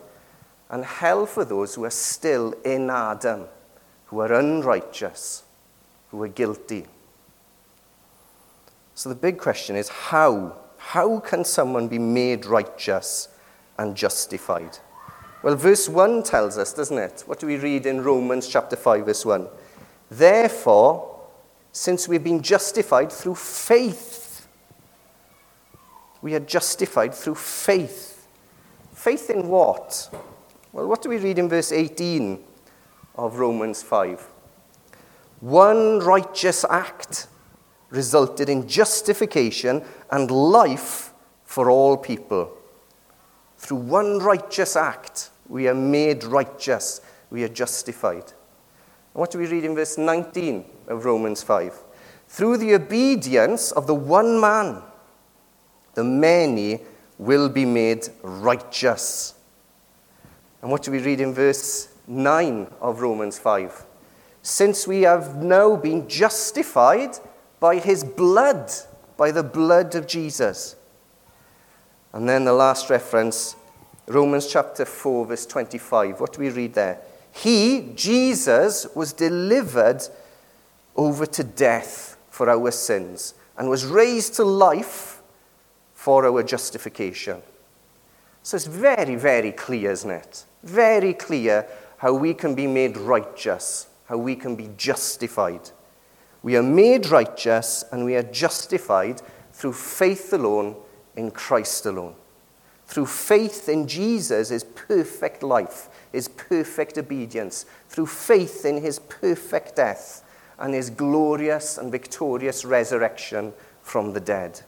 and 0.69 0.85
hell 0.85 1.25
for 1.25 1.43
those 1.43 1.75
who 1.75 1.83
are 1.83 1.89
still 1.89 2.53
in 2.63 2.89
Adam 2.89 3.47
who 4.11 4.19
are 4.19 4.33
unrighteous, 4.33 5.43
who 6.09 6.21
are 6.21 6.27
guilty. 6.27 6.85
So 8.93 9.07
the 9.07 9.15
big 9.15 9.37
question 9.37 9.77
is 9.77 9.87
how? 9.87 10.57
How 10.77 11.19
can 11.21 11.45
someone 11.45 11.87
be 11.87 11.97
made 11.97 12.45
righteous 12.45 13.29
and 13.77 13.95
justified? 13.95 14.79
Well, 15.43 15.55
verse 15.55 15.87
1 15.87 16.23
tells 16.23 16.57
us, 16.57 16.73
doesn't 16.73 16.97
it? 16.97 17.23
What 17.25 17.39
do 17.39 17.47
we 17.47 17.55
read 17.55 17.85
in 17.85 18.03
Romans 18.03 18.49
chapter 18.49 18.75
5, 18.75 19.05
verse 19.05 19.25
1? 19.25 19.47
Therefore, 20.09 21.29
since 21.71 22.09
we've 22.09 22.23
been 22.23 22.43
justified 22.43 23.13
through 23.13 23.35
faith, 23.35 24.20
we 26.21 26.35
are 26.35 26.39
justified 26.39 27.13
through 27.13 27.35
faith. 27.35 28.27
Faith 28.93 29.29
in 29.29 29.47
what? 29.47 30.09
Well, 30.73 30.87
what 30.87 31.01
do 31.01 31.09
we 31.09 31.17
read 31.17 31.39
in 31.39 31.49
verse 31.49 31.71
18? 31.71 32.43
of 33.15 33.39
Romans 33.39 33.83
5. 33.83 34.27
One 35.41 35.99
righteous 35.99 36.65
act 36.69 37.27
resulted 37.89 38.49
in 38.49 38.67
justification 38.67 39.83
and 40.11 40.31
life 40.31 41.13
for 41.43 41.69
all 41.69 41.97
people. 41.97 42.57
Through 43.57 43.77
one 43.77 44.19
righteous 44.19 44.75
act, 44.75 45.29
we 45.47 45.67
are 45.67 45.75
made 45.75 46.23
righteous, 46.23 47.01
we 47.29 47.43
are 47.43 47.49
justified. 47.49 48.33
What 49.13 49.31
do 49.31 49.39
we 49.39 49.47
read 49.47 49.65
in 49.65 49.75
verse 49.75 49.97
19 49.97 50.65
of 50.87 51.05
Romans 51.05 51.43
5? 51.43 51.77
Through 52.27 52.57
the 52.57 52.73
obedience 52.75 53.71
of 53.71 53.87
the 53.87 53.95
one 53.95 54.39
man, 54.39 54.81
the 55.93 56.03
many 56.03 56.81
will 57.17 57.49
be 57.49 57.65
made 57.65 58.07
righteous. 58.23 59.35
And 60.61 60.71
what 60.71 60.83
do 60.83 60.91
we 60.91 60.99
read 60.99 61.19
in 61.21 61.33
verse 61.33 61.91
9 62.07 62.67
of 62.81 63.01
Romans 63.01 63.37
5. 63.37 63.85
Since 64.41 64.87
we 64.87 65.03
have 65.03 65.37
now 65.37 65.75
been 65.75 66.07
justified 66.07 67.17
by 67.59 67.77
his 67.77 68.03
blood, 68.03 68.71
by 69.17 69.31
the 69.31 69.43
blood 69.43 69.95
of 69.95 70.07
Jesus. 70.07 70.75
And 72.11 72.27
then 72.27 72.43
the 72.43 72.53
last 72.53 72.89
reference, 72.89 73.55
Romans 74.07 74.51
chapter 74.51 74.83
4, 74.83 75.27
verse 75.27 75.45
25. 75.45 76.19
What 76.19 76.33
do 76.33 76.39
we 76.39 76.49
read 76.49 76.73
there? 76.73 76.99
He, 77.31 77.91
Jesus, 77.95 78.87
was 78.95 79.13
delivered 79.13 80.01
over 80.95 81.25
to 81.25 81.43
death 81.43 82.17
for 82.29 82.49
our 82.49 82.71
sins 82.71 83.35
and 83.57 83.69
was 83.69 83.85
raised 83.85 84.33
to 84.35 84.43
life 84.43 85.10
for 86.01 86.25
our 86.25 86.41
justification. 86.41 87.39
So 88.41 88.55
it's 88.55 88.65
very, 88.65 89.13
very 89.13 89.51
clear, 89.51 89.91
isn't 89.91 90.09
it? 90.09 90.45
Very 90.63 91.13
clear 91.13 91.67
how 91.97 92.15
we 92.15 92.33
can 92.33 92.55
be 92.55 92.65
made 92.65 92.97
righteous, 92.97 93.85
how 94.07 94.17
we 94.17 94.35
can 94.35 94.55
be 94.55 94.71
justified. 94.77 95.69
We 96.41 96.57
are 96.57 96.63
made 96.63 97.11
righteous 97.11 97.83
and 97.91 98.03
we 98.03 98.15
are 98.15 98.23
justified 98.23 99.21
through 99.53 99.73
faith 99.73 100.33
alone 100.33 100.75
in 101.15 101.29
Christ 101.29 101.85
alone. 101.85 102.15
Through 102.87 103.05
faith 103.05 103.69
in 103.69 103.87
Jesus, 103.87 104.49
his 104.49 104.63
perfect 104.63 105.43
life, 105.43 105.87
his 106.11 106.29
perfect 106.29 106.97
obedience. 106.97 107.67
Through 107.89 108.07
faith 108.07 108.65
in 108.65 108.81
his 108.81 108.97
perfect 108.97 109.75
death 109.75 110.23
and 110.57 110.73
his 110.73 110.89
glorious 110.89 111.77
and 111.77 111.91
victorious 111.91 112.65
resurrection 112.65 113.53
from 113.83 114.13
the 114.13 114.19
dead. 114.19 114.61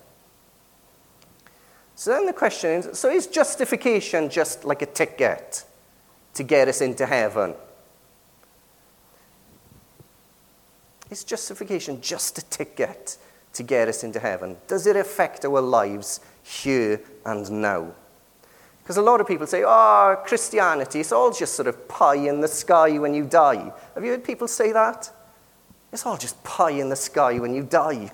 So 2.03 2.11
then 2.11 2.25
the 2.25 2.33
question 2.33 2.71
is 2.71 2.99
so 2.99 3.09
is 3.09 3.27
justification 3.27 4.29
just 4.29 4.65
like 4.65 4.81
a 4.81 4.85
ticket 4.85 5.63
to 6.33 6.43
get 6.43 6.67
us 6.67 6.81
into 6.81 7.05
heaven? 7.05 7.53
Is 11.09 11.23
justification 11.23 12.01
just 12.01 12.37
a 12.37 12.41
ticket 12.41 13.17
to 13.53 13.63
get 13.63 13.87
us 13.87 14.03
into 14.03 14.19
heaven? 14.19 14.57
Does 14.67 14.85
it 14.85 14.97
affect 14.97 15.45
our 15.45 15.61
lives 15.61 16.19
here 16.43 16.99
and 17.25 17.49
now? 17.49 17.93
Because 18.81 18.97
a 18.97 19.01
lot 19.01 19.21
of 19.21 19.27
people 19.27 19.47
say, 19.47 19.63
oh, 19.65 20.21
Christianity, 20.25 20.99
it's 20.99 21.13
all 21.13 21.31
just 21.31 21.53
sort 21.53 21.69
of 21.69 21.87
pie 21.87 22.15
in 22.15 22.41
the 22.41 22.49
sky 22.49 22.97
when 22.99 23.13
you 23.13 23.23
die. 23.23 23.71
Have 23.95 24.03
you 24.03 24.11
heard 24.11 24.25
people 24.25 24.49
say 24.49 24.73
that? 24.73 25.09
It's 25.93 26.05
all 26.05 26.17
just 26.17 26.43
pie 26.43 26.71
in 26.71 26.89
the 26.89 26.97
sky 26.97 27.39
when 27.39 27.55
you 27.55 27.63
die. 27.63 28.11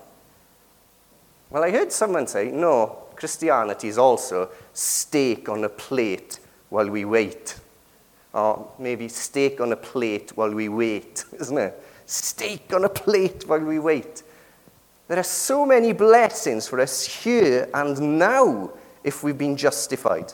Well, 1.49 1.63
I 1.63 1.71
heard 1.71 1.91
someone 1.91 2.27
say, 2.27 2.51
no, 2.51 3.08
Christianity 3.19 3.89
is 3.89 3.97
also 3.97 4.49
steak 4.73 5.49
on 5.49 5.63
a 5.65 5.69
plate 5.69 6.39
while 6.69 6.89
we 6.89 7.03
wait. 7.03 7.59
Or 8.33 8.71
maybe 8.79 9.09
steak 9.09 9.59
on 9.59 9.73
a 9.73 9.75
plate 9.75 10.31
while 10.35 10.53
we 10.53 10.69
wait, 10.69 11.25
isn't 11.39 11.57
it? 11.57 11.83
Steak 12.05 12.73
on 12.73 12.85
a 12.85 12.89
plate 12.89 13.47
while 13.47 13.59
we 13.59 13.77
wait. 13.77 14.23
There 15.07 15.19
are 15.19 15.23
so 15.23 15.65
many 15.65 15.91
blessings 15.91 16.67
for 16.67 16.79
us 16.79 17.05
here 17.05 17.69
and 17.73 18.19
now 18.19 18.71
if 19.03 19.23
we've 19.23 19.37
been 19.37 19.57
justified. 19.57 20.33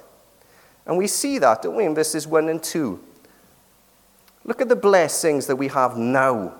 And 0.85 0.97
we 0.97 1.07
see 1.07 1.39
that, 1.39 1.63
don't 1.63 1.75
we, 1.75 1.85
in 1.85 1.95
verses 1.95 2.27
1 2.27 2.49
and 2.49 2.61
2. 2.61 3.01
Look 4.43 4.61
at 4.61 4.69
the 4.69 4.75
blessings 4.75 5.47
that 5.47 5.55
we 5.55 5.69
have 5.69 5.97
now 5.97 6.53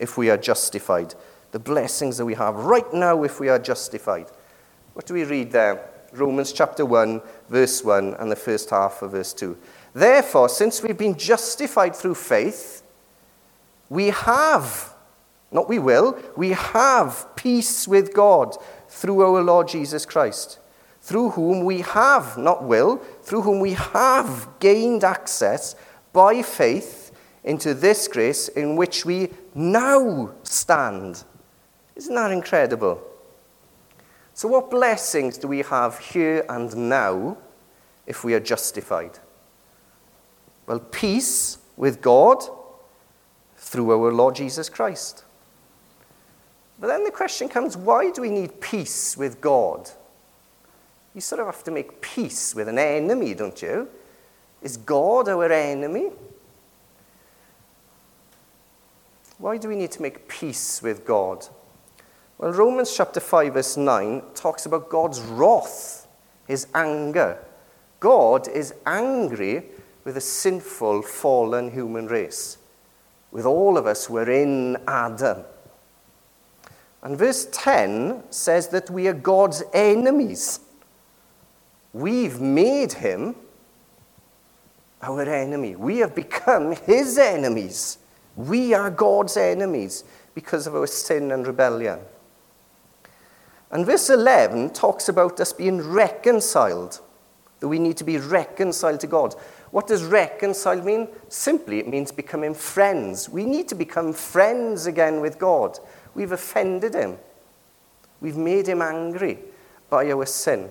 if 0.00 0.18
we 0.18 0.30
are 0.30 0.36
justified. 0.36 1.14
The 1.52 1.60
blessings 1.60 2.16
that 2.16 2.24
we 2.24 2.34
have 2.34 2.56
right 2.56 2.92
now 2.92 3.22
if 3.22 3.38
we 3.38 3.48
are 3.48 3.58
justified. 3.58 4.26
What 4.94 5.06
do 5.06 5.14
we 5.14 5.24
read 5.24 5.50
there? 5.50 5.90
Romans 6.12 6.52
chapter 6.52 6.86
1, 6.86 7.20
verse 7.48 7.82
1, 7.82 8.14
and 8.14 8.30
the 8.30 8.36
first 8.36 8.70
half 8.70 9.02
of 9.02 9.10
verse 9.10 9.32
2. 9.32 9.58
Therefore, 9.92 10.48
since 10.48 10.82
we've 10.82 10.96
been 10.96 11.18
justified 11.18 11.96
through 11.96 12.14
faith, 12.14 12.84
we 13.88 14.10
have, 14.10 14.94
not 15.50 15.68
we 15.68 15.80
will, 15.80 16.16
we 16.36 16.50
have 16.50 17.26
peace 17.34 17.88
with 17.88 18.14
God 18.14 18.56
through 18.88 19.22
our 19.22 19.42
Lord 19.42 19.66
Jesus 19.66 20.06
Christ, 20.06 20.60
through 21.02 21.30
whom 21.30 21.64
we 21.64 21.80
have, 21.80 22.38
not 22.38 22.62
will, 22.62 22.98
through 23.22 23.42
whom 23.42 23.58
we 23.58 23.72
have 23.72 24.48
gained 24.60 25.02
access 25.02 25.74
by 26.12 26.40
faith 26.42 27.10
into 27.42 27.74
this 27.74 28.06
grace 28.06 28.46
in 28.46 28.76
which 28.76 29.04
we 29.04 29.30
now 29.56 30.32
stand. 30.44 31.24
Isn't 31.96 32.14
that 32.14 32.30
incredible? 32.30 33.02
So, 34.34 34.48
what 34.48 34.68
blessings 34.68 35.38
do 35.38 35.46
we 35.46 35.62
have 35.62 35.98
here 35.98 36.44
and 36.48 36.74
now 36.88 37.38
if 38.04 38.24
we 38.24 38.34
are 38.34 38.40
justified? 38.40 39.18
Well, 40.66 40.80
peace 40.80 41.58
with 41.76 42.00
God 42.00 42.42
through 43.56 43.92
our 43.92 44.12
Lord 44.12 44.34
Jesus 44.34 44.68
Christ. 44.68 45.24
But 46.80 46.88
then 46.88 47.04
the 47.04 47.12
question 47.12 47.48
comes 47.48 47.76
why 47.76 48.10
do 48.10 48.22
we 48.22 48.30
need 48.30 48.60
peace 48.60 49.16
with 49.16 49.40
God? 49.40 49.88
You 51.14 51.20
sort 51.20 51.40
of 51.40 51.46
have 51.46 51.62
to 51.64 51.70
make 51.70 52.00
peace 52.00 52.56
with 52.56 52.68
an 52.68 52.78
enemy, 52.78 53.34
don't 53.34 53.62
you? 53.62 53.88
Is 54.62 54.76
God 54.76 55.28
our 55.28 55.50
enemy? 55.52 56.10
Why 59.38 59.58
do 59.58 59.68
we 59.68 59.76
need 59.76 59.92
to 59.92 60.02
make 60.02 60.26
peace 60.26 60.82
with 60.82 61.04
God? 61.04 61.46
Well, 62.36 62.52
Romans 62.52 62.94
chapter 62.94 63.20
5, 63.20 63.54
verse 63.54 63.76
9 63.76 64.22
talks 64.34 64.66
about 64.66 64.88
God's 64.88 65.20
wrath, 65.20 66.08
his 66.48 66.66
anger. 66.74 67.38
God 68.00 68.48
is 68.48 68.74
angry 68.84 69.62
with 70.02 70.16
a 70.16 70.20
sinful, 70.20 71.02
fallen 71.02 71.70
human 71.70 72.06
race, 72.06 72.58
with 73.30 73.46
all 73.46 73.78
of 73.78 73.86
us 73.86 74.06
who 74.06 74.16
are 74.16 74.30
in 74.30 74.76
Adam. 74.88 75.44
And 77.02 77.16
verse 77.16 77.46
10 77.52 78.24
says 78.30 78.68
that 78.68 78.90
we 78.90 79.06
are 79.06 79.14
God's 79.14 79.62
enemies. 79.72 80.58
We've 81.92 82.40
made 82.40 82.94
him 82.94 83.36
our 85.02 85.22
enemy. 85.22 85.76
We 85.76 85.98
have 85.98 86.16
become 86.16 86.74
his 86.74 87.16
enemies. 87.16 87.98
We 88.34 88.74
are 88.74 88.90
God's 88.90 89.36
enemies 89.36 90.02
because 90.34 90.66
of 90.66 90.74
our 90.74 90.88
sin 90.88 91.30
and 91.30 91.46
rebellion. 91.46 92.00
And 93.74 93.84
verse 93.84 94.08
11 94.08 94.70
talks 94.70 95.08
about 95.08 95.40
us 95.40 95.52
being 95.52 95.80
reconciled, 95.82 97.00
that 97.58 97.66
we 97.66 97.80
need 97.80 97.96
to 97.96 98.04
be 98.04 98.18
reconciled 98.18 99.00
to 99.00 99.08
God. 99.08 99.34
What 99.72 99.88
does 99.88 100.04
reconcile 100.04 100.80
mean? 100.80 101.08
Simply, 101.28 101.80
it 101.80 101.88
means 101.88 102.12
becoming 102.12 102.54
friends. 102.54 103.28
We 103.28 103.44
need 103.44 103.66
to 103.70 103.74
become 103.74 104.12
friends 104.12 104.86
again 104.86 105.20
with 105.20 105.40
God. 105.40 105.80
We've 106.14 106.30
offended 106.30 106.94
him, 106.94 107.18
we've 108.20 108.36
made 108.36 108.68
him 108.68 108.80
angry 108.80 109.40
by 109.90 110.08
our 110.12 110.24
sin. 110.24 110.70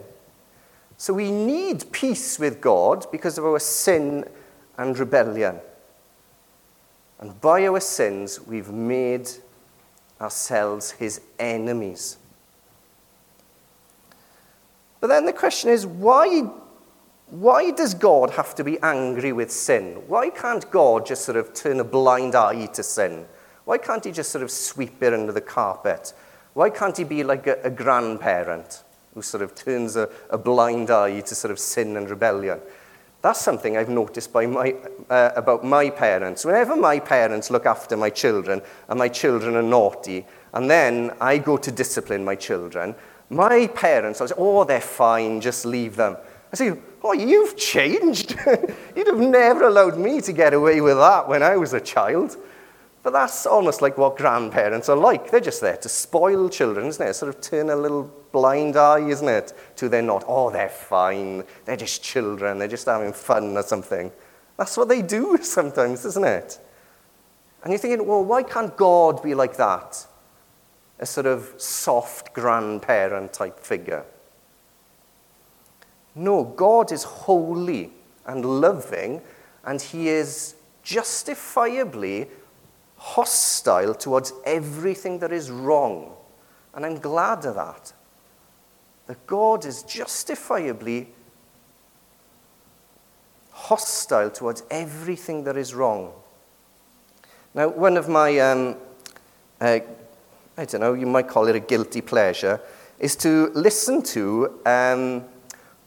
So 0.96 1.14
we 1.14 1.30
need 1.30 1.92
peace 1.92 2.40
with 2.40 2.62
God 2.62 3.08
because 3.12 3.38
of 3.38 3.44
our 3.44 3.60
sin 3.60 4.24
and 4.78 4.98
rebellion. 4.98 5.60
And 7.20 7.40
by 7.42 7.68
our 7.68 7.82
sins, 7.82 8.40
we've 8.40 8.72
made 8.72 9.30
ourselves 10.22 10.92
his 10.92 11.20
enemies. 11.38 12.18
But 15.04 15.10
then 15.10 15.26
the 15.26 15.34
question 15.34 15.70
is 15.70 15.86
why, 15.86 16.44
why 17.28 17.72
does 17.72 17.94
God 17.94 18.30
have 18.30 18.56
to 18.56 18.64
be 18.64 18.80
angry 18.82 19.34
with 19.34 19.52
sin? 19.52 20.02
Why 20.08 20.30
can't 20.30 20.72
God 20.72 21.06
just 21.06 21.26
sort 21.26 21.36
of 21.36 21.54
turn 21.54 21.82
a 21.82 21.84
blind 21.84 22.36
eye 22.36 22.68
to 22.68 22.84
sin? 22.84 23.26
Why 23.66 23.80
can't 23.80 24.06
he 24.06 24.14
just 24.14 24.32
sort 24.32 24.46
of 24.46 24.50
sweep 24.50 25.04
it 25.04 25.14
under 25.14 25.34
the 25.34 25.42
carpet? 25.42 26.14
Why 26.54 26.70
can't 26.70 26.96
he 26.96 27.04
be 27.04 27.22
like 27.26 27.48
a, 27.48 27.60
a 27.64 27.70
grandparent 27.70 28.86
who 29.14 29.22
sort 29.22 29.44
of 29.44 29.54
turns 29.56 29.98
a, 29.98 30.08
a 30.30 30.38
blind 30.38 30.90
eye 30.90 31.20
to 31.20 31.36
sort 31.36 31.52
of 31.52 31.60
sin 31.60 31.98
and 31.98 32.10
rebellion? 32.10 32.62
That's 33.22 33.42
something 33.42 33.76
I've 33.76 33.90
noticed 33.90 34.32
by 34.32 34.46
my, 34.46 34.74
uh, 35.10 35.32
about 35.36 35.66
my 35.66 35.90
parents. 35.90 36.46
Whenever 36.46 36.78
my 36.78 37.00
parents 37.00 37.52
look 37.52 37.66
after 37.66 37.98
my 37.98 38.10
children 38.10 38.62
and 38.88 39.00
my 39.00 39.10
children 39.10 39.58
are 39.58 39.62
naughty, 39.62 40.26
and 40.54 40.70
then 40.70 41.12
I 41.20 41.40
go 41.40 41.58
to 41.58 41.72
discipline 41.74 42.24
my 42.24 42.36
children, 42.36 42.96
my 43.36 43.68
parents 43.68 44.22
I 44.22 44.28
say, 44.28 44.36
Oh, 44.38 44.64
they're 44.64 44.82
fine, 44.82 45.42
just 45.42 45.66
leave 45.66 45.96
them. 45.96 46.18
I 46.52 46.56
say, 46.56 46.74
Oh, 47.04 47.14
you've 47.14 47.58
changed. 47.58 48.36
You'd 48.96 49.08
have 49.08 49.20
never 49.20 49.68
allowed 49.68 49.98
me 49.98 50.22
to 50.22 50.32
get 50.32 50.54
away 50.54 50.80
with 50.80 50.98
that 50.98 51.28
when 51.28 51.44
I 51.44 51.58
was 51.58 51.74
a 51.74 51.82
child. 51.82 52.38
But 53.04 53.12
that's 53.12 53.46
almost 53.46 53.82
like 53.82 53.98
what 53.98 54.16
grandparents 54.16 54.88
are 54.88 54.96
like. 54.96 55.30
They're 55.30 55.42
just 55.42 55.60
there 55.60 55.76
to 55.76 55.90
spoil 55.90 56.48
children, 56.48 56.88
isn't 56.88 57.06
it? 57.06 57.14
Sort 57.14 57.36
of 57.36 57.42
turn 57.42 57.70
a 57.70 57.76
little 57.76 58.10
blind 58.32 58.78
eye, 58.78 59.02
isn't 59.02 59.28
it? 59.28 59.54
To 59.76 59.90
they're 59.90 60.02
not, 60.02 60.24
oh, 60.26 60.50
they're 60.50 60.70
fine. 60.70 61.44
They're 61.66 61.76
just 61.76 62.02
children. 62.02 62.60
They're 62.60 62.70
just 62.70 62.86
having 62.86 63.12
fun 63.12 63.58
or 63.58 63.64
something. 63.64 64.10
That's 64.56 64.78
what 64.78 64.88
they 64.88 65.02
do 65.02 65.38
sometimes, 65.42 66.06
isn't 66.06 66.26
it? 66.26 66.60
And 67.64 67.72
you're 67.72 67.80
thinking, 67.80 68.08
well, 68.08 68.24
why 68.24 68.44
can't 68.44 68.76
God 68.78 69.22
be 69.22 69.36
like 69.36 69.58
that? 69.58 70.08
A 71.00 71.06
sort 71.06 71.26
of 71.26 71.54
soft 71.58 72.34
grandparent 72.34 73.34
type 73.34 73.60
figure. 73.60 74.06
No, 76.16 76.44
God 76.44 76.92
is 76.92 77.04
holy 77.04 77.92
and 78.26 78.46
loving, 78.46 79.22
and 79.66 79.82
He 79.82 80.10
is 80.10 80.56
justifiably 80.84 82.28
hostile 82.98 83.94
towards 83.94 84.32
everything 84.46 85.20
that 85.20 85.32
is 85.32 85.50
wrong. 85.50 86.14
And 86.74 86.86
I'm 86.86 87.00
glad 87.00 87.46
of 87.46 87.56
that. 87.56 87.94
That 89.08 89.26
God 89.28 89.66
is 89.66 89.84
justifiably 89.84 91.10
hostile 93.52 94.30
towards 94.30 94.64
everything 94.70 95.44
that 95.44 95.58
is 95.58 95.74
wrong. 95.74 96.12
Now, 97.54 97.68
one 97.70 97.98
of 97.98 98.10
my, 98.10 98.40
um, 98.40 98.76
uh, 99.62 99.80
I 100.58 100.66
don't 100.66 100.82
know, 100.82 100.94
you 100.94 101.08
might 101.08 101.28
call 101.28 101.48
it 101.48 101.56
a 101.56 101.60
guilty 101.60 102.02
pleasure, 102.02 102.62
is 103.00 103.16
to 103.18 103.50
listen 103.56 104.04
to 104.04 104.60
um, 104.66 105.24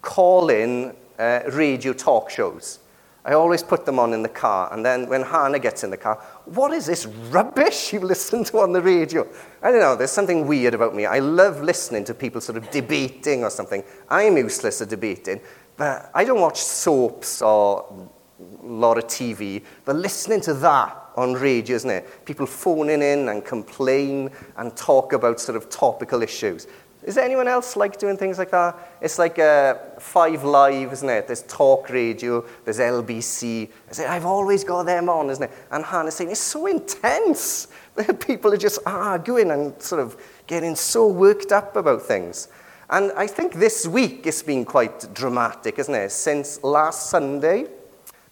call 0.02 0.50
in 0.50 0.94
uh, 1.18 1.40
radio 1.52 1.92
talk 1.92 2.31
shows. 2.31 2.81
I 3.24 3.33
always 3.33 3.62
put 3.62 3.87
them 3.87 3.98
on 3.98 4.12
in 4.12 4.22
the 4.22 4.29
car, 4.29 4.72
and 4.72 4.85
then 4.85 5.09
when 5.09 5.22
Hannah 5.22 5.59
gets 5.61 5.85
in 5.85 5.90
the 5.90 5.96
car, 5.96 6.16
what 6.46 6.72
is 6.72 6.87
this 6.87 7.07
rubbish 7.07 7.92
you 7.92 8.00
listen 8.14 8.42
to 8.44 8.59
on 8.59 8.72
the 8.72 8.83
radio? 8.83 9.26
I 9.62 9.70
don't 9.70 9.81
know, 9.81 9.94
there's 9.94 10.11
something 10.11 10.48
weird 10.48 10.74
about 10.74 10.96
me. 10.96 11.07
I 11.07 11.20
love 11.20 11.62
listening 11.62 12.05
to 12.05 12.14
people 12.14 12.40
sort 12.40 12.59
of 12.59 12.68
debating 12.70 13.44
or 13.44 13.50
something. 13.50 13.85
I'm 14.09 14.37
useless 14.37 14.81
at 14.81 14.88
debating, 14.88 15.40
but 15.76 16.11
I 16.12 16.24
don't 16.24 16.40
watch 16.40 16.61
soaps 16.61 17.40
or 17.40 18.09
a 18.40 18.66
lot 18.66 18.98
of 18.98 19.05
TV, 19.05 19.62
but 19.85 19.94
listening 19.94 20.40
to 20.42 20.55
that 20.55 21.06
on 21.16 21.35
radio, 21.35 21.76
isn't 21.76 21.90
it? 21.90 22.24
People 22.24 22.46
phoning 22.46 23.02
in 23.02 23.29
and 23.29 23.44
complain 23.44 24.31
and 24.57 24.76
talk 24.76 25.12
about 25.12 25.40
sort 25.40 25.57
of 25.57 25.68
topical 25.70 26.22
issues. 26.22 26.66
Is 27.07 27.16
anyone 27.18 27.46
else 27.46 27.76
like 27.76 27.98
doing 27.98 28.16
things 28.16 28.37
like 28.37 28.50
that? 28.50 28.76
It's 29.00 29.16
like 29.18 29.38
uh, 29.38 29.74
Five 30.00 30.42
Live, 30.42 30.92
isn't 30.92 31.09
it? 31.09 31.29
There's 31.29 31.42
talk 31.42 31.88
radio, 31.88 32.44
there's 32.64 32.81
LBC. 32.81 33.70
I've 34.00 34.26
always 34.26 34.64
got 34.64 34.87
them 34.87 35.09
on, 35.09 35.31
isn't 35.31 35.44
it? 35.44 35.52
And 35.70 35.85
Hannah's 35.85 36.16
saying, 36.16 36.33
it's 36.33 36.40
so 36.40 36.66
intense. 36.66 37.68
People 38.26 38.52
are 38.52 38.59
just 38.59 38.81
arguing 38.85 39.52
and 39.52 39.81
sort 39.81 40.02
of 40.02 40.20
getting 40.48 40.74
so 40.74 41.07
worked 41.07 41.52
up 41.52 41.76
about 41.76 42.02
things. 42.02 42.48
And 42.90 43.12
I 43.12 43.29
think 43.29 43.55
this 43.55 43.87
week 43.87 44.26
it's 44.26 44.42
been 44.42 44.64
quite 44.64 45.12
dramatic, 45.14 45.79
isn't 45.79 45.94
it? 45.94 46.11
Since 46.11 46.64
last 46.64 47.09
Sunday, 47.11 47.66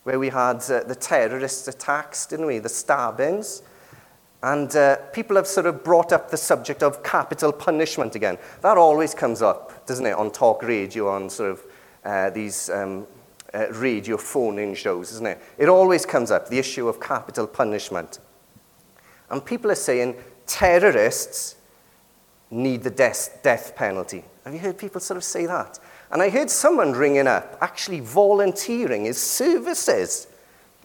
where 0.04 0.18
we 0.18 0.28
had 0.28 0.62
uh, 0.70 0.84
the 0.84 0.94
terrorist 0.94 1.66
attacks, 1.68 2.26
didn't 2.26 2.46
we? 2.46 2.58
The 2.58 2.68
stabbings. 2.68 3.62
And 4.42 4.74
uh, 4.76 4.96
people 5.12 5.36
have 5.36 5.46
sort 5.46 5.66
of 5.66 5.82
brought 5.82 6.12
up 6.12 6.30
the 6.30 6.36
subject 6.36 6.82
of 6.82 7.02
capital 7.02 7.50
punishment 7.50 8.14
again. 8.14 8.36
That 8.60 8.76
always 8.76 9.14
comes 9.14 9.40
up, 9.40 9.86
doesn't 9.86 10.04
it, 10.04 10.14
on 10.14 10.30
talk 10.30 10.62
radio, 10.62 11.08
on 11.08 11.30
sort 11.30 11.52
of 11.52 11.62
uh, 12.04 12.28
these 12.28 12.68
um, 12.68 13.06
uh, 13.54 13.70
radio 13.72 14.18
phone-in 14.18 14.74
shows, 14.74 15.12
isn't 15.12 15.26
it? 15.26 15.40
It 15.56 15.70
always 15.70 16.04
comes 16.04 16.30
up, 16.30 16.48
the 16.48 16.58
issue 16.58 16.88
of 16.88 17.00
capital 17.00 17.46
punishment. 17.46 18.18
And 19.30 19.42
people 19.42 19.70
are 19.70 19.76
saying 19.76 20.16
terrorists 20.46 21.56
need 22.50 22.82
the 22.82 22.90
death, 22.90 23.40
death 23.42 23.74
penalty. 23.74 24.24
Have 24.44 24.52
you 24.52 24.60
heard 24.60 24.76
people 24.76 25.00
sort 25.00 25.16
of 25.16 25.24
say 25.24 25.46
that? 25.46 25.78
And 26.14 26.22
I 26.22 26.30
heard 26.30 26.48
someone 26.48 26.92
ringing 26.92 27.26
up, 27.26 27.58
actually 27.60 27.98
volunteering 27.98 29.04
his 29.04 29.20
services. 29.20 30.28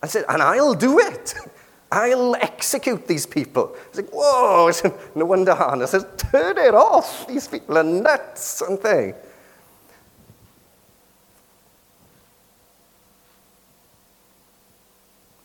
I 0.01 0.07
said, 0.07 0.25
and 0.27 0.41
I'll 0.41 0.73
do 0.73 0.97
it. 0.97 1.35
I'll 1.91 2.35
execute 2.35 3.07
these 3.07 3.27
people. 3.27 3.75
I 3.75 3.89
was 3.89 3.97
like, 3.97 4.09
whoa, 4.11 4.71
no 5.15 5.25
wonder 5.25 5.53
Hannah 5.53 5.87
says, 5.87 6.05
turn 6.17 6.57
it 6.57 6.73
off. 6.73 7.27
These 7.27 7.47
people 7.47 7.77
are 7.77 7.83
nuts, 7.83 8.63
aren't 8.63 8.81
they? 8.81 9.13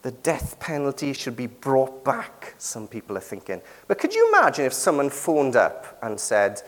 The 0.00 0.12
death 0.12 0.58
penalty 0.60 1.12
should 1.12 1.36
be 1.36 1.46
brought 1.46 2.04
back, 2.04 2.54
some 2.58 2.88
people 2.88 3.16
are 3.16 3.22
thinking. 3.22 3.60
But 3.86 3.98
could 3.98 4.14
you 4.14 4.28
imagine 4.28 4.64
if 4.64 4.72
someone 4.72 5.08
phoned 5.08 5.56
up 5.56 5.98
and 6.02 6.18
said, 6.18 6.62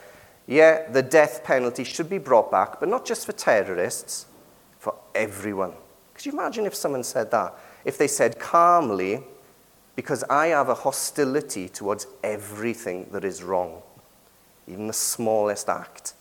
yeah, 0.47 0.89
the 0.91 1.03
death 1.03 1.43
penalty 1.45 1.85
should 1.85 2.09
be 2.09 2.19
brought 2.19 2.51
back, 2.51 2.79
but 2.79 2.89
not 2.89 3.05
just 3.05 3.27
for 3.27 3.33
terrorists, 3.33 4.27
for 4.79 4.95
everyone? 5.15 5.73
Could 6.15 6.27
you 6.27 6.33
imagine 6.33 6.67
if 6.67 6.75
someone 6.75 7.03
said 7.03 7.31
that? 7.33 7.55
If 7.85 7.99
they 7.99 8.07
said 8.07 8.39
calmly, 8.39 9.23
because 9.97 10.23
I 10.25 10.49
have 10.49 10.69
a 10.69 10.75
hostility 10.75 11.69
towards 11.69 12.07
everything 12.23 13.09
that 13.13 13.25
is 13.25 13.43
wrong. 13.43 13.83
Even 14.69 14.87
the 14.87 14.93
smallest 14.93 15.69
act 15.69 16.15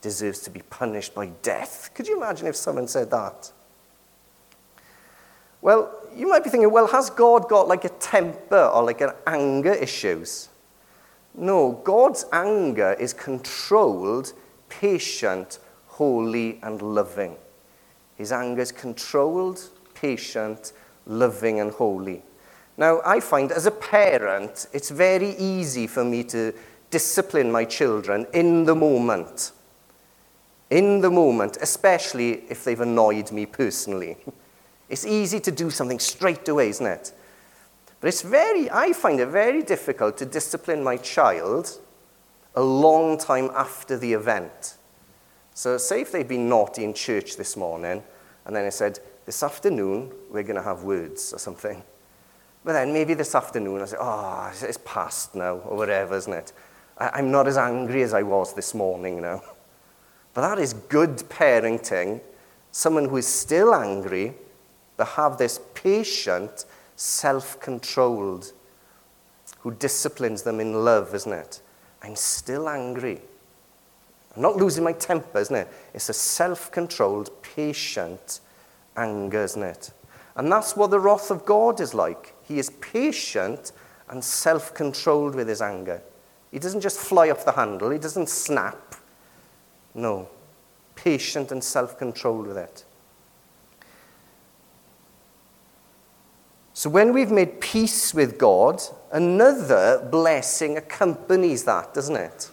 deserves 0.00 0.40
to 0.40 0.50
be 0.50 0.60
punished 0.68 1.14
by 1.14 1.26
death. 1.42 1.90
Could 1.94 2.08
you 2.08 2.16
imagine 2.16 2.48
if 2.48 2.56
someone 2.56 2.88
said 2.88 3.10
that? 3.12 3.52
Well, 5.62 5.94
you 6.14 6.28
might 6.28 6.42
be 6.42 6.50
thinking, 6.50 6.70
well, 6.72 6.88
has 6.88 7.08
God 7.08 7.48
got 7.48 7.68
like 7.68 7.84
a 7.84 7.88
temper 7.88 8.64
or 8.66 8.82
like 8.82 9.00
an 9.00 9.12
anger 9.26 9.72
issues? 9.72 10.48
No, 11.34 11.80
God's 11.84 12.26
anger 12.32 12.92
is 12.98 13.12
controlled, 13.12 14.32
patient, 14.68 15.58
holy, 15.86 16.58
and 16.62 16.82
loving. 16.82 17.36
His 18.16 18.32
anger 18.32 18.60
is 18.60 18.72
controlled, 18.72 19.70
patient, 19.94 20.72
loving, 21.06 21.60
and 21.60 21.70
holy. 21.70 22.22
Now, 22.76 23.00
I 23.04 23.20
find 23.20 23.52
as 23.52 23.66
a 23.66 23.70
parent, 23.70 24.66
it's 24.72 24.90
very 24.90 25.30
easy 25.36 25.86
for 25.86 26.04
me 26.04 26.24
to 26.24 26.52
discipline 26.90 27.50
my 27.50 27.64
children 27.64 28.26
in 28.32 28.64
the 28.64 28.74
moment. 28.74 29.52
In 30.70 31.00
the 31.00 31.10
moment, 31.10 31.58
especially 31.60 32.44
if 32.48 32.64
they've 32.64 32.80
annoyed 32.80 33.32
me 33.32 33.46
personally. 33.46 34.16
It's 34.88 35.06
easy 35.06 35.40
to 35.40 35.50
do 35.50 35.70
something 35.70 35.98
straight 35.98 36.46
away, 36.48 36.68
isn't 36.68 36.84
it? 36.84 37.12
But 38.02 38.08
it's 38.08 38.22
very, 38.22 38.68
I 38.68 38.92
find 38.92 39.20
it 39.20 39.28
very 39.28 39.62
difficult 39.62 40.18
to 40.18 40.26
discipline 40.26 40.82
my 40.82 40.96
child 40.96 41.78
a 42.56 42.62
long 42.62 43.16
time 43.16 43.48
after 43.54 43.96
the 43.96 44.12
event. 44.12 44.76
So, 45.54 45.78
say 45.78 46.00
if 46.00 46.10
they've 46.10 46.26
been 46.26 46.48
naughty 46.48 46.82
in 46.82 46.94
church 46.94 47.36
this 47.36 47.56
morning, 47.56 48.02
and 48.44 48.56
then 48.56 48.66
I 48.66 48.70
said, 48.70 48.98
This 49.24 49.44
afternoon, 49.44 50.10
we're 50.32 50.42
going 50.42 50.56
to 50.56 50.62
have 50.62 50.82
words 50.82 51.32
or 51.32 51.38
something. 51.38 51.80
But 52.64 52.72
then 52.72 52.92
maybe 52.92 53.14
this 53.14 53.36
afternoon 53.36 53.82
I 53.82 53.84
say, 53.84 53.96
oh, 54.00 54.52
it's 54.62 54.78
past 54.84 55.36
now, 55.36 55.58
or 55.58 55.76
whatever, 55.76 56.16
isn't 56.16 56.32
it? 56.32 56.52
I'm 56.98 57.30
not 57.30 57.46
as 57.46 57.56
angry 57.56 58.02
as 58.02 58.14
I 58.14 58.22
was 58.22 58.52
this 58.52 58.74
morning 58.74 59.20
now. 59.20 59.42
But 60.34 60.40
that 60.42 60.58
is 60.58 60.74
good 60.74 61.18
parenting. 61.28 62.20
Someone 62.72 63.08
who 63.08 63.16
is 63.16 63.28
still 63.28 63.74
angry, 63.74 64.34
but 64.96 65.06
have 65.08 65.38
this 65.38 65.60
patient, 65.74 66.64
self-controlled, 67.02 68.52
who 69.58 69.72
disciplines 69.72 70.42
them 70.42 70.60
in 70.60 70.84
love, 70.84 71.14
isn't 71.14 71.32
it? 71.32 71.60
I'm 72.00 72.14
still 72.14 72.68
angry. 72.68 73.20
I'm 74.36 74.42
not 74.42 74.56
losing 74.56 74.84
my 74.84 74.92
temper, 74.92 75.40
isn't 75.40 75.54
it? 75.54 75.68
It's 75.94 76.08
a 76.08 76.14
self-controlled, 76.14 77.30
patient 77.42 78.40
anger, 78.96 79.42
isn't 79.42 79.62
it? 79.62 79.92
And 80.36 80.50
that's 80.50 80.76
what 80.76 80.90
the 80.90 81.00
wrath 81.00 81.30
of 81.30 81.44
God 81.44 81.80
is 81.80 81.92
like. 81.92 82.34
He 82.44 82.60
is 82.60 82.70
patient 82.70 83.72
and 84.08 84.22
self 84.22 84.72
controlled 84.72 85.34
with 85.34 85.48
his 85.48 85.60
anger. 85.60 86.00
He 86.52 86.60
doesn't 86.60 86.82
just 86.82 86.98
fly 86.98 87.30
off 87.30 87.44
the 87.44 87.52
handle, 87.52 87.90
he 87.90 87.98
doesn't 87.98 88.28
snap. 88.28 88.94
No, 89.94 90.28
patient 90.94 91.50
and 91.50 91.62
self 91.62 91.98
controlled 91.98 92.46
with 92.46 92.58
it. 92.58 92.84
So, 96.82 96.90
when 96.90 97.12
we've 97.12 97.30
made 97.30 97.60
peace 97.60 98.12
with 98.12 98.38
God, 98.38 98.82
another 99.12 100.04
blessing 100.10 100.76
accompanies 100.76 101.62
that, 101.62 101.94
doesn't 101.94 102.16
it? 102.16 102.50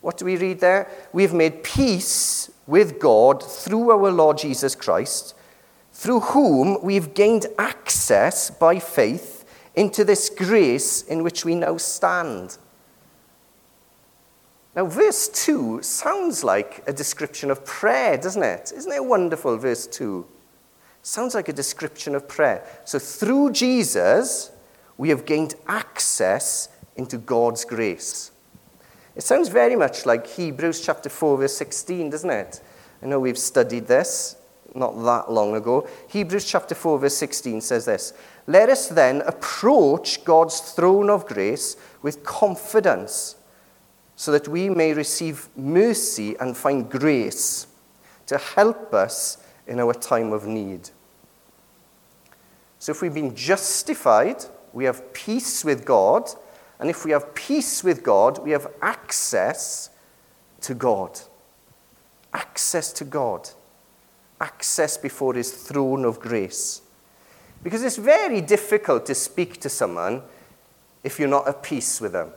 What 0.00 0.16
do 0.16 0.24
we 0.24 0.38
read 0.38 0.60
there? 0.60 0.90
We've 1.12 1.34
made 1.34 1.62
peace 1.62 2.50
with 2.66 2.98
God 2.98 3.42
through 3.42 3.90
our 3.90 4.10
Lord 4.10 4.38
Jesus 4.38 4.74
Christ 4.74 5.34
through 5.92 6.20
whom 6.20 6.82
we've 6.82 7.12
gained 7.12 7.48
access 7.58 8.48
by 8.48 8.78
faith 8.78 9.44
into 9.74 10.04
this 10.04 10.30
grace 10.30 11.02
in 11.02 11.22
which 11.22 11.44
we 11.44 11.54
now 11.54 11.76
stand. 11.76 12.56
Now, 14.74 14.86
verse 14.86 15.28
2 15.28 15.82
sounds 15.82 16.44
like 16.44 16.82
a 16.86 16.94
description 16.94 17.50
of 17.50 17.66
prayer, 17.66 18.16
doesn't 18.16 18.42
it? 18.42 18.72
Isn't 18.74 18.90
it 18.90 19.04
wonderful, 19.04 19.58
verse 19.58 19.86
2? 19.86 20.26
Sounds 21.08 21.34
like 21.34 21.48
a 21.48 21.54
description 21.54 22.14
of 22.14 22.28
prayer. 22.28 22.62
So, 22.84 22.98
through 22.98 23.52
Jesus, 23.52 24.50
we 24.98 25.08
have 25.08 25.24
gained 25.24 25.54
access 25.66 26.68
into 26.96 27.16
God's 27.16 27.64
grace. 27.64 28.30
It 29.16 29.22
sounds 29.22 29.48
very 29.48 29.74
much 29.74 30.04
like 30.04 30.26
Hebrews 30.26 30.82
chapter 30.82 31.08
4, 31.08 31.38
verse 31.38 31.56
16, 31.56 32.10
doesn't 32.10 32.28
it? 32.28 32.60
I 33.02 33.06
know 33.06 33.20
we've 33.20 33.38
studied 33.38 33.86
this 33.86 34.36
not 34.74 35.02
that 35.02 35.32
long 35.32 35.56
ago. 35.56 35.88
Hebrews 36.08 36.44
chapter 36.44 36.74
4, 36.74 36.98
verse 36.98 37.16
16 37.16 37.62
says 37.62 37.86
this 37.86 38.12
Let 38.46 38.68
us 38.68 38.88
then 38.88 39.22
approach 39.22 40.26
God's 40.26 40.60
throne 40.60 41.08
of 41.08 41.24
grace 41.24 41.78
with 42.02 42.22
confidence, 42.22 43.36
so 44.14 44.30
that 44.30 44.46
we 44.46 44.68
may 44.68 44.92
receive 44.92 45.48
mercy 45.56 46.36
and 46.38 46.54
find 46.54 46.90
grace 46.90 47.66
to 48.26 48.36
help 48.36 48.92
us 48.92 49.38
in 49.66 49.80
our 49.80 49.94
time 49.94 50.34
of 50.34 50.46
need. 50.46 50.90
So, 52.78 52.92
if 52.92 53.02
we've 53.02 53.14
been 53.14 53.34
justified, 53.34 54.44
we 54.72 54.84
have 54.84 55.12
peace 55.12 55.64
with 55.64 55.84
God. 55.84 56.28
And 56.80 56.88
if 56.88 57.04
we 57.04 57.10
have 57.10 57.34
peace 57.34 57.82
with 57.82 58.02
God, 58.02 58.38
we 58.38 58.52
have 58.52 58.68
access 58.80 59.90
to 60.60 60.74
God. 60.74 61.20
Access 62.32 62.92
to 62.94 63.04
God 63.04 63.50
access 64.40 64.96
before 64.96 65.34
his 65.34 65.50
throne 65.50 66.04
of 66.04 66.20
grace. 66.20 66.82
Because 67.62 67.82
it's 67.82 67.96
very 67.96 68.40
difficult 68.40 69.06
to 69.06 69.14
speak 69.14 69.60
to 69.60 69.68
someone 69.68 70.22
if 71.02 71.18
you're 71.18 71.28
not 71.28 71.48
at 71.48 71.62
peace 71.62 72.00
with 72.00 72.12
them. 72.12 72.30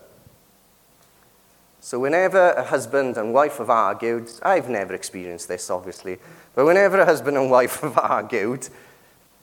So, 1.80 2.00
whenever 2.00 2.52
a 2.52 2.64
husband 2.64 3.18
and 3.18 3.34
wife 3.34 3.58
have 3.58 3.70
argued, 3.70 4.30
I've 4.44 4.70
never 4.70 4.94
experienced 4.94 5.48
this, 5.48 5.70
obviously, 5.70 6.20
but 6.54 6.66
whenever 6.66 7.00
a 7.00 7.06
husband 7.06 7.38
and 7.38 7.50
wife 7.50 7.80
have 7.82 7.98
argued, 7.98 8.70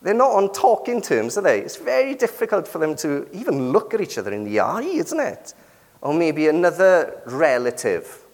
they're 0.01 0.13
not 0.13 0.31
on 0.31 0.51
talking 0.53 1.01
terms, 1.01 1.37
are 1.37 1.41
they? 1.41 1.59
It's 1.59 1.75
very 1.75 2.15
difficult 2.15 2.67
for 2.67 2.79
them 2.79 2.95
to 2.97 3.27
even 3.33 3.71
look 3.71 3.93
at 3.93 4.01
each 4.01 4.17
other 4.17 4.31
in 4.31 4.45
the 4.45 4.59
eye, 4.61 4.81
isn't 4.81 5.19
it? 5.19 5.53
Or 6.01 6.13
maybe 6.13 6.47
another 6.47 7.21
relative 7.25 8.25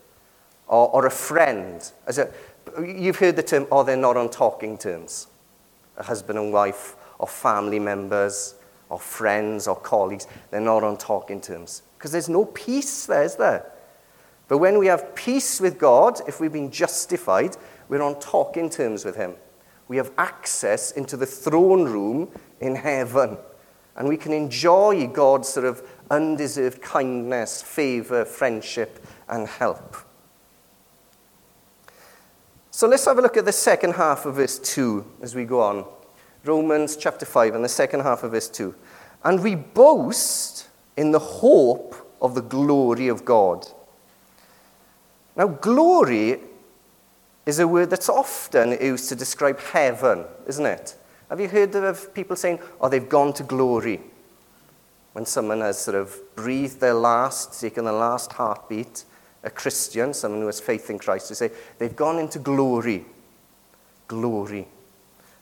or, 0.68 0.90
or 0.90 1.06
a 1.08 1.12
friend. 1.12 1.92
As 2.06 2.20
a, 2.20 2.32
you've 2.80 3.18
heard 3.18 3.36
the 3.36 3.44
term, 3.44 3.68
oh, 3.72 3.84
they're 3.84 3.98
not 3.98 4.18
on 4.18 4.30
talking 4.30 4.78
terms. 4.78 5.28
A 5.98 6.04
husband 6.04 6.38
and 6.38 6.54
wife, 6.54 6.96
or 7.20 7.28
family 7.28 7.80
members, 7.80 8.56
or 8.90 9.00
friends, 9.00 9.68
or 9.68 9.76
colleagues, 9.76 10.28
they're 10.52 10.62
not 10.62 10.84
on 10.84 10.98
talking 10.98 11.42
terms. 11.42 11.82
Because 11.98 12.12
there's 12.12 12.30
no 12.30 12.46
peace 12.46 13.06
there, 13.08 13.24
is 13.24 13.36
there? 13.36 13.72
But 14.48 14.60
when 14.60 14.78
we 14.78 14.88
have 14.88 15.16
peace 15.16 15.60
with 15.60 15.80
God, 15.80 16.22
if 16.28 16.40
we've 16.40 16.54
been 16.54 16.70
justified, 16.70 17.58
we're 17.90 18.04
on 18.04 18.20
talking 18.20 18.70
terms 18.70 19.04
with 19.04 19.16
Him. 19.16 19.34
We 19.88 19.98
have 19.98 20.12
access 20.18 20.92
into 20.92 21.16
the 21.18 21.26
throne 21.26 21.86
room 21.86 22.30
in 22.60 22.76
heaven. 22.76 23.38
And 23.96 24.10
we 24.10 24.18
can 24.18 24.34
enjoy 24.34 25.08
God's 25.08 25.48
sort 25.48 25.66
of 25.66 25.88
undeserved 26.12 26.82
kindness, 26.82 27.62
favor, 27.62 28.26
friendship, 28.26 29.06
and 29.30 29.48
help. 29.48 29.96
So 32.72 32.88
let's 32.88 33.06
have 33.06 33.18
a 33.18 33.22
look 33.22 33.38
at 33.38 33.46
the 33.46 33.54
second 33.54 33.94
half 33.94 34.26
of 34.26 34.36
verse 34.36 34.60
2 34.60 35.06
as 35.22 35.34
we 35.34 35.46
go 35.46 35.62
on. 35.62 35.86
Romans 36.44 36.98
chapter 36.98 37.26
5 37.26 37.56
and 37.56 37.64
the 37.64 37.70
second 37.70 38.02
half 38.02 38.24
of 38.24 38.32
verse 38.32 38.50
2. 38.50 38.76
And 39.24 39.42
we 39.42 39.56
boast 39.56 40.68
in 40.98 41.12
the 41.12 41.20
hope 41.20 41.96
of 42.22 42.36
the 42.36 42.42
glory 42.42 43.08
of 43.08 43.24
God. 43.24 43.66
Now, 45.36 45.48
glory 45.48 46.40
is 47.46 47.60
a 47.60 47.68
word 47.68 47.90
that's 47.90 48.10
often 48.10 48.72
used 48.72 49.10
to 49.10 49.16
describe 49.16 49.60
heaven, 49.60 50.26
isn't 50.48 50.66
it? 50.66 50.96
Have 51.30 51.40
you 51.40 51.48
heard 51.48 51.76
of 51.76 52.14
people 52.14 52.36
saying, 52.36 52.60
oh, 52.82 52.90
they've 52.90 53.08
gone 53.08 53.34
to 53.34 53.44
glory? 53.44 54.02
When 55.14 55.26
someone 55.26 55.62
has 55.62 55.80
sort 55.80 55.96
of 55.96 56.18
breathed 56.36 56.80
their 56.80 56.94
last, 56.94 57.60
taken 57.60 57.86
their 57.86 57.94
last 57.94 58.34
heartbeat, 58.34 59.06
a 59.44 59.50
Christian, 59.50 60.14
someone 60.14 60.42
who 60.42 60.48
has 60.48 60.60
faith 60.60 60.90
in 60.90 61.00
Christ, 61.00 61.28
to 61.30 61.36
say, 61.36 61.52
they've 61.78 61.96
gone 61.96 62.20
into 62.20 62.40
glory. 62.40 63.06
Glory. 64.08 64.68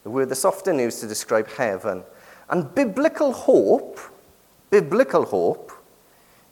The 0.04 0.10
word 0.10 0.30
that's 0.30 0.46
often 0.46 0.80
used 0.80 1.00
to 1.02 1.08
describe 1.08 1.48
heaven. 1.50 2.04
And 2.50 2.74
biblical 2.76 3.32
hope, 3.32 4.00
biblical 4.70 5.26
hope, 5.26 5.72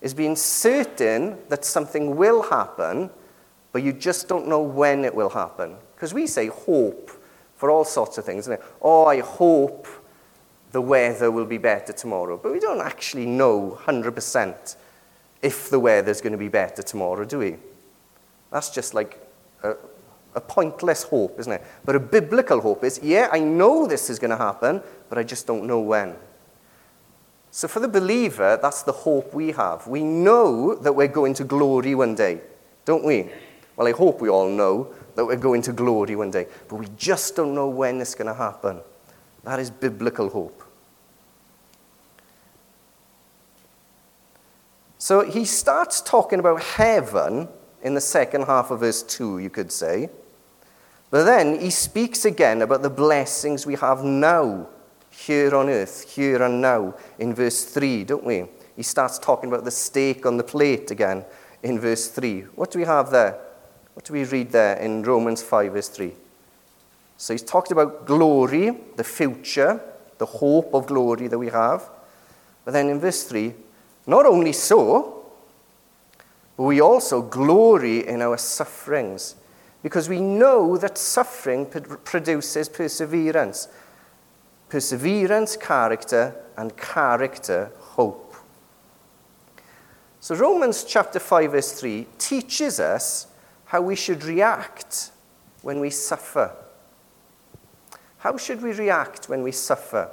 is 0.02 0.14
being 0.14 0.36
certain 0.36 1.38
that 1.50 1.64
something 1.66 2.16
will 2.16 2.42
happen 2.42 3.10
but 3.72 3.84
you 3.84 3.94
just 3.94 4.28
don't 4.28 4.48
know 4.48 4.62
when 4.62 5.06
it 5.06 5.14
will 5.14 5.30
happen. 5.30 5.76
Because 5.96 6.14
we 6.14 6.28
say 6.28 6.48
hope 6.48 7.12
for 7.56 7.70
all 7.70 7.86
sorts 7.86 8.18
of 8.18 8.26
things. 8.26 8.46
Isn't 8.46 8.54
it? 8.54 8.64
Oh, 8.82 9.06
I 9.06 9.20
hope 9.22 9.88
the 10.72 10.82
weather 10.82 11.30
will 11.32 11.46
be 11.46 11.58
better 11.58 11.94
tomorrow. 11.94 12.38
But 12.38 12.54
we 12.54 12.60
don't 12.60 12.82
actually 12.82 13.26
know 13.26 13.78
100% 13.84 14.76
if 15.42 15.70
the 15.70 15.80
weather's 15.80 16.22
going 16.22 16.32
to 16.32 16.38
be 16.38 16.48
better 16.48 16.82
tomorrow, 16.82 17.26
do 17.26 17.40
we? 17.40 17.58
That's 18.52 18.70
just 18.70 18.94
like 18.94 19.20
a, 19.64 19.76
a 20.36 20.42
pointless 20.42 21.04
hope, 21.04 21.40
isn't 21.40 21.52
it? 21.52 21.64
But 21.86 21.96
a 21.96 22.00
biblical 22.00 22.62
hope 22.62 22.84
is, 22.84 23.00
yeah, 23.02 23.30
I 23.32 23.40
know 23.40 23.88
this 23.88 24.10
is 24.10 24.20
going 24.20 24.32
to 24.32 24.38
happen, 24.38 24.82
but 25.10 25.18
I 25.18 25.24
just 25.24 25.48
don't 25.48 25.66
know 25.66 25.80
when. 25.80 26.16
So 27.52 27.68
for 27.68 27.80
the 27.80 27.88
believer, 27.88 28.58
that's 28.62 28.84
the 28.84 28.92
hope 28.92 29.34
we 29.34 29.52
have. 29.52 29.86
We 29.88 30.04
know 30.04 30.76
that 30.76 30.94
we're 30.94 31.08
going 31.08 31.34
to 31.36 31.44
glory 31.44 31.96
one 31.96 32.16
day, 32.16 32.40
don't 32.86 33.04
we? 33.04 33.30
Well, 33.76 33.88
I 33.88 33.92
hope 33.92 34.22
we 34.22 34.30
all 34.30 34.50
know 34.50 34.94
that 35.16 35.26
we're 35.26 35.38
going 35.38 35.62
to 35.64 35.74
glory 35.74 36.16
one 36.16 36.32
day, 36.32 36.48
but 36.68 36.76
we 36.76 36.88
just 36.98 37.36
don't 37.36 37.54
know 37.54 37.68
when 37.68 38.02
it's 38.02 38.16
going 38.16 38.28
to 38.28 38.34
happen. 38.34 38.82
That 39.44 39.60
is 39.60 39.70
biblical 39.70 40.30
hope. 40.30 40.64
So 44.98 45.28
he 45.28 45.46
starts 45.46 46.00
talking 46.00 46.40
about 46.40 46.62
heaven 46.62 47.48
in 47.82 47.96
the 47.96 48.02
second 48.02 48.44
half 48.44 48.70
of 48.70 48.82
verse 48.82 49.02
2, 49.02 49.40
you 49.40 49.50
could 49.50 49.72
say. 49.72 50.10
But 51.10 51.24
then 51.24 51.60
he 51.60 51.72
speaks 51.72 52.24
again 52.24 52.62
about 52.62 52.84
the 52.84 52.90
blessings 52.90 53.66
we 53.66 53.76
have 53.76 54.04
now, 54.04 54.68
here 55.10 55.56
on 55.56 55.70
earth, 55.70 56.10
here 56.14 56.42
and 56.44 56.62
now, 56.62 56.96
in 57.20 57.34
verse 57.34 57.66
3, 57.66 58.04
don't 58.06 58.24
we? 58.24 58.46
He 58.76 58.84
starts 58.84 59.20
talking 59.20 59.50
about 59.50 59.66
the 59.66 59.72
steak 59.72 60.26
on 60.26 60.38
the 60.38 60.44
plate 60.44 60.92
again 60.92 61.26
in 61.64 61.80
verse 61.80 62.08
3. 62.08 62.42
What 62.56 62.72
do 62.72 62.80
we 62.80 62.86
have 62.86 63.10
there? 63.10 63.40
What 64.02 64.08
do 64.08 64.14
we 64.14 64.24
read 64.24 64.52
there 64.52 64.78
in 64.78 65.04
Romans 65.04 65.44
5, 65.44 65.74
verse 65.74 65.88
3? 65.90 66.12
So 67.18 67.36
he's 67.36 67.44
talked 67.44 67.70
about 67.70 68.08
glory, 68.08 68.76
the 68.96 69.04
future, 69.04 69.80
the 70.18 70.26
hope 70.26 70.74
of 70.74 70.88
glory 70.88 71.28
that 71.28 71.38
we 71.38 71.50
have. 71.50 71.88
But 72.66 72.72
then 72.72 72.90
in 72.90 73.00
verse 73.00 73.26
3, 73.26 73.54
not 74.08 74.26
only 74.26 74.54
so, 74.54 75.28
but 76.58 76.64
we 76.64 76.82
also 76.82 77.22
glory 77.22 78.08
in 78.08 78.24
our 78.24 78.40
sufferings, 78.40 79.36
because 79.84 80.10
we 80.10 80.20
know 80.20 80.78
that 80.78 80.98
suffering 80.98 81.68
produces 81.68 82.70
perseverance. 82.70 83.68
Perseverance, 84.68 85.56
character, 85.58 86.36
and 86.58 86.76
character, 86.76 87.72
hope. 87.78 88.34
So 90.22 90.34
Romans 90.34 90.86
chapter 90.86 91.20
5, 91.20 91.52
verse 91.52 91.80
3 91.80 92.08
teaches 92.18 92.80
us 92.80 93.28
how 93.72 93.80
we 93.80 93.96
should 93.96 94.22
react 94.26 95.12
when 95.62 95.80
we 95.80 95.90
suffer. 95.90 96.54
How 98.18 98.36
should 98.36 98.62
we 98.62 98.74
react 98.74 99.30
when 99.30 99.44
we 99.44 99.54
suffer? 99.54 100.12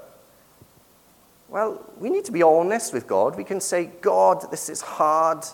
Well, 1.48 1.84
we 1.98 2.08
need 2.08 2.24
to 2.26 2.30
be 2.30 2.44
honest 2.44 2.92
with 2.92 3.08
God. 3.08 3.36
We 3.36 3.42
can 3.42 3.60
say, 3.60 3.90
God, 4.00 4.48
this 4.52 4.68
is 4.68 4.80
hard. 4.80 5.44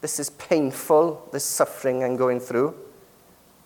This 0.00 0.18
is 0.18 0.30
painful, 0.30 1.28
this 1.30 1.44
suffering 1.44 2.02
I'm 2.02 2.16
going 2.16 2.40
through. 2.40 2.74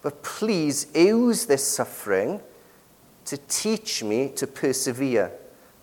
But 0.02 0.22
please 0.22 0.86
use 0.94 1.46
this 1.46 1.66
suffering 1.66 2.42
to 3.24 3.38
teach 3.48 4.04
me 4.04 4.28
to 4.36 4.46
persevere. 4.46 5.32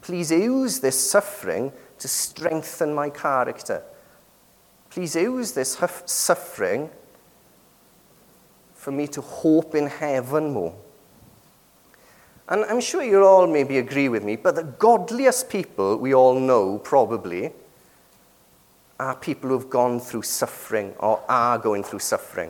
Please 0.04 0.30
use 0.30 0.82
this 0.82 1.10
suffering 1.10 1.72
to 1.98 2.08
strengthen 2.08 2.94
my 2.94 3.10
character. 3.10 3.82
Please 4.92 5.16
use 5.16 5.54
this 5.54 5.80
suffering 6.06 6.92
for 8.88 8.94
me 8.94 9.06
to 9.06 9.20
hope 9.20 9.76
in 9.76 9.86
heaven 9.86 10.54
more. 10.54 10.74
And 12.48 12.64
I'm 12.64 12.80
sure 12.80 13.04
you 13.04 13.22
all 13.22 13.46
maybe 13.46 13.80
agree 13.80 14.08
with 14.08 14.24
me, 14.24 14.38
but 14.38 14.56
the 14.56 14.64
godliest 14.64 15.50
people 15.50 15.98
we 15.98 16.14
all 16.14 16.40
know 16.40 16.78
probably 16.78 17.52
are 18.98 19.14
people 19.14 19.50
who've 19.50 19.70
gone 19.70 20.00
through 20.00 20.22
suffering 20.22 20.94
or 21.00 21.22
are 21.28 21.58
going 21.58 21.84
through 21.84 22.00
suffering. 22.00 22.50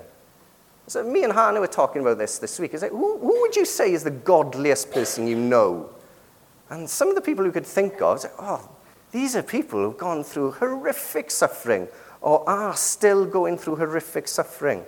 So 0.85 1.03
me 1.03 1.23
and 1.23 1.33
Hannah 1.33 1.59
were 1.59 1.65
talking 1.65 2.03
about 2.03 2.19
this 2.19 2.37
this 2.37 2.59
week. 2.59 2.75
Is 2.75 2.83
like, 2.83 2.91
who, 2.91 3.17
who 3.17 3.41
would 3.41 3.55
you 3.55 3.65
say 3.65 3.91
is 3.91 4.03
the 4.03 4.11
godliest 4.11 4.91
person 4.91 5.25
you 5.25 5.37
know? 5.37 5.89
And 6.69 6.87
some 6.87 7.09
of 7.09 7.15
the 7.15 7.21
people 7.21 7.45
who 7.45 7.51
could 7.51 7.65
think 7.65 7.99
of, 7.99 8.21
like, 8.21 8.33
oh, 8.37 8.69
these 9.11 9.35
are 9.35 9.41
people 9.41 9.81
who've 9.81 9.97
gone 9.97 10.23
through 10.23 10.51
horrific 10.51 11.31
suffering 11.31 11.87
or 12.21 12.47
are 12.47 12.75
still 12.75 13.25
going 13.25 13.57
through 13.57 13.77
horrific 13.77 14.27
suffering. 14.27 14.85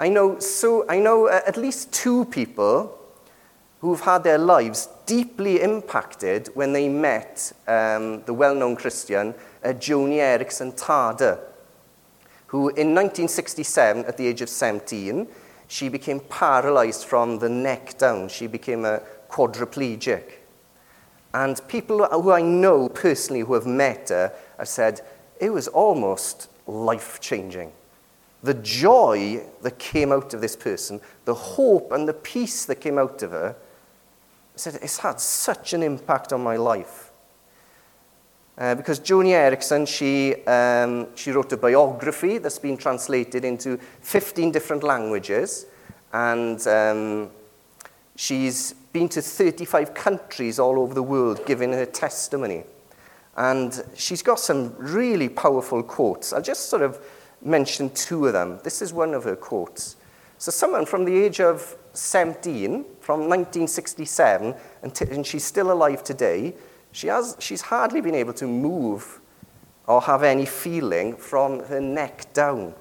I 0.00 0.08
know, 0.08 0.38
so, 0.38 0.84
I 0.88 1.00
know 1.00 1.26
uh, 1.26 1.40
at 1.44 1.56
least 1.56 1.92
two 1.92 2.24
people 2.26 2.96
who've 3.80 4.00
had 4.00 4.22
their 4.22 4.38
lives 4.38 4.88
deeply 5.06 5.60
impacted 5.60 6.50
when 6.54 6.72
they 6.72 6.88
met 6.88 7.52
um, 7.66 8.22
the 8.22 8.32
well 8.32 8.54
known 8.54 8.76
Christian 8.76 9.34
uh, 9.64 9.68
Joni 9.68 10.18
Eareckson 10.18 10.78
Tada, 10.78 11.40
who 12.46 12.68
in 12.68 12.94
1967, 12.94 14.04
at 14.04 14.16
the 14.16 14.28
age 14.28 14.40
of 14.40 14.48
17, 14.48 15.26
she 15.66 15.88
became 15.88 16.20
paralyzed 16.20 17.04
from 17.04 17.40
the 17.40 17.48
neck 17.48 17.98
down. 17.98 18.28
She 18.28 18.46
became 18.46 18.84
a 18.84 19.02
quadriplegic. 19.28 20.22
And 21.34 21.60
people 21.66 22.06
who 22.06 22.30
I 22.30 22.40
know 22.40 22.88
personally 22.88 23.40
who 23.40 23.54
have 23.54 23.66
met 23.66 24.10
her 24.10 24.32
have 24.58 24.68
said 24.68 25.00
it 25.40 25.50
was 25.50 25.66
almost 25.68 26.48
life 26.66 27.20
changing 27.20 27.72
the 28.42 28.54
joy 28.54 29.42
that 29.62 29.78
came 29.78 30.12
out 30.12 30.32
of 30.34 30.40
this 30.40 30.56
person, 30.56 31.00
the 31.24 31.34
hope 31.34 31.92
and 31.92 32.06
the 32.08 32.14
peace 32.14 32.64
that 32.66 32.76
came 32.76 32.98
out 32.98 33.22
of 33.22 33.32
her, 33.32 33.56
said, 34.54 34.78
it's 34.82 34.98
had 34.98 35.20
such 35.20 35.72
an 35.72 35.82
impact 35.82 36.32
on 36.32 36.42
my 36.42 36.56
life. 36.56 37.10
Uh, 38.56 38.74
because 38.74 38.98
Joni 38.98 39.30
Eareckson, 39.30 39.86
she, 39.86 40.44
um, 40.46 41.06
she 41.14 41.30
wrote 41.30 41.52
a 41.52 41.56
biography 41.56 42.38
that's 42.38 42.58
been 42.58 42.76
translated 42.76 43.44
into 43.44 43.78
15 44.00 44.50
different 44.50 44.82
languages, 44.82 45.66
and 46.12 46.66
um, 46.66 47.30
she's 48.16 48.72
been 48.92 49.08
to 49.10 49.22
35 49.22 49.94
countries 49.94 50.58
all 50.58 50.80
over 50.80 50.92
the 50.92 51.02
world 51.02 51.40
giving 51.46 51.72
her 51.72 51.86
testimony. 51.86 52.64
And 53.36 53.84
she's 53.94 54.22
got 54.22 54.40
some 54.40 54.74
really 54.76 55.28
powerful 55.28 55.84
quotes. 55.84 56.32
I'll 56.32 56.42
just 56.42 56.68
sort 56.68 56.82
of 56.82 56.98
mention 57.42 57.90
two 57.90 58.26
of 58.26 58.32
them. 58.32 58.60
This 58.64 58.82
is 58.82 58.92
one 58.92 59.14
of 59.14 59.24
her 59.24 59.36
quotes. 59.36 59.96
So, 60.38 60.50
someone 60.50 60.86
from 60.86 61.04
the 61.04 61.16
age 61.16 61.40
of 61.40 61.76
17, 61.94 62.84
from 63.00 63.20
1967, 63.20 64.54
and, 64.82 64.94
t- 64.94 65.06
and 65.10 65.26
she's 65.26 65.44
still 65.44 65.72
alive 65.72 66.04
today, 66.04 66.54
she 66.92 67.08
has, 67.08 67.36
she's 67.40 67.60
hardly 67.60 68.00
been 68.00 68.14
able 68.14 68.32
to 68.34 68.46
move 68.46 69.20
or 69.86 70.00
have 70.02 70.22
any 70.22 70.46
feeling 70.46 71.16
from 71.16 71.64
her 71.64 71.80
neck 71.80 72.32
down. 72.32 72.74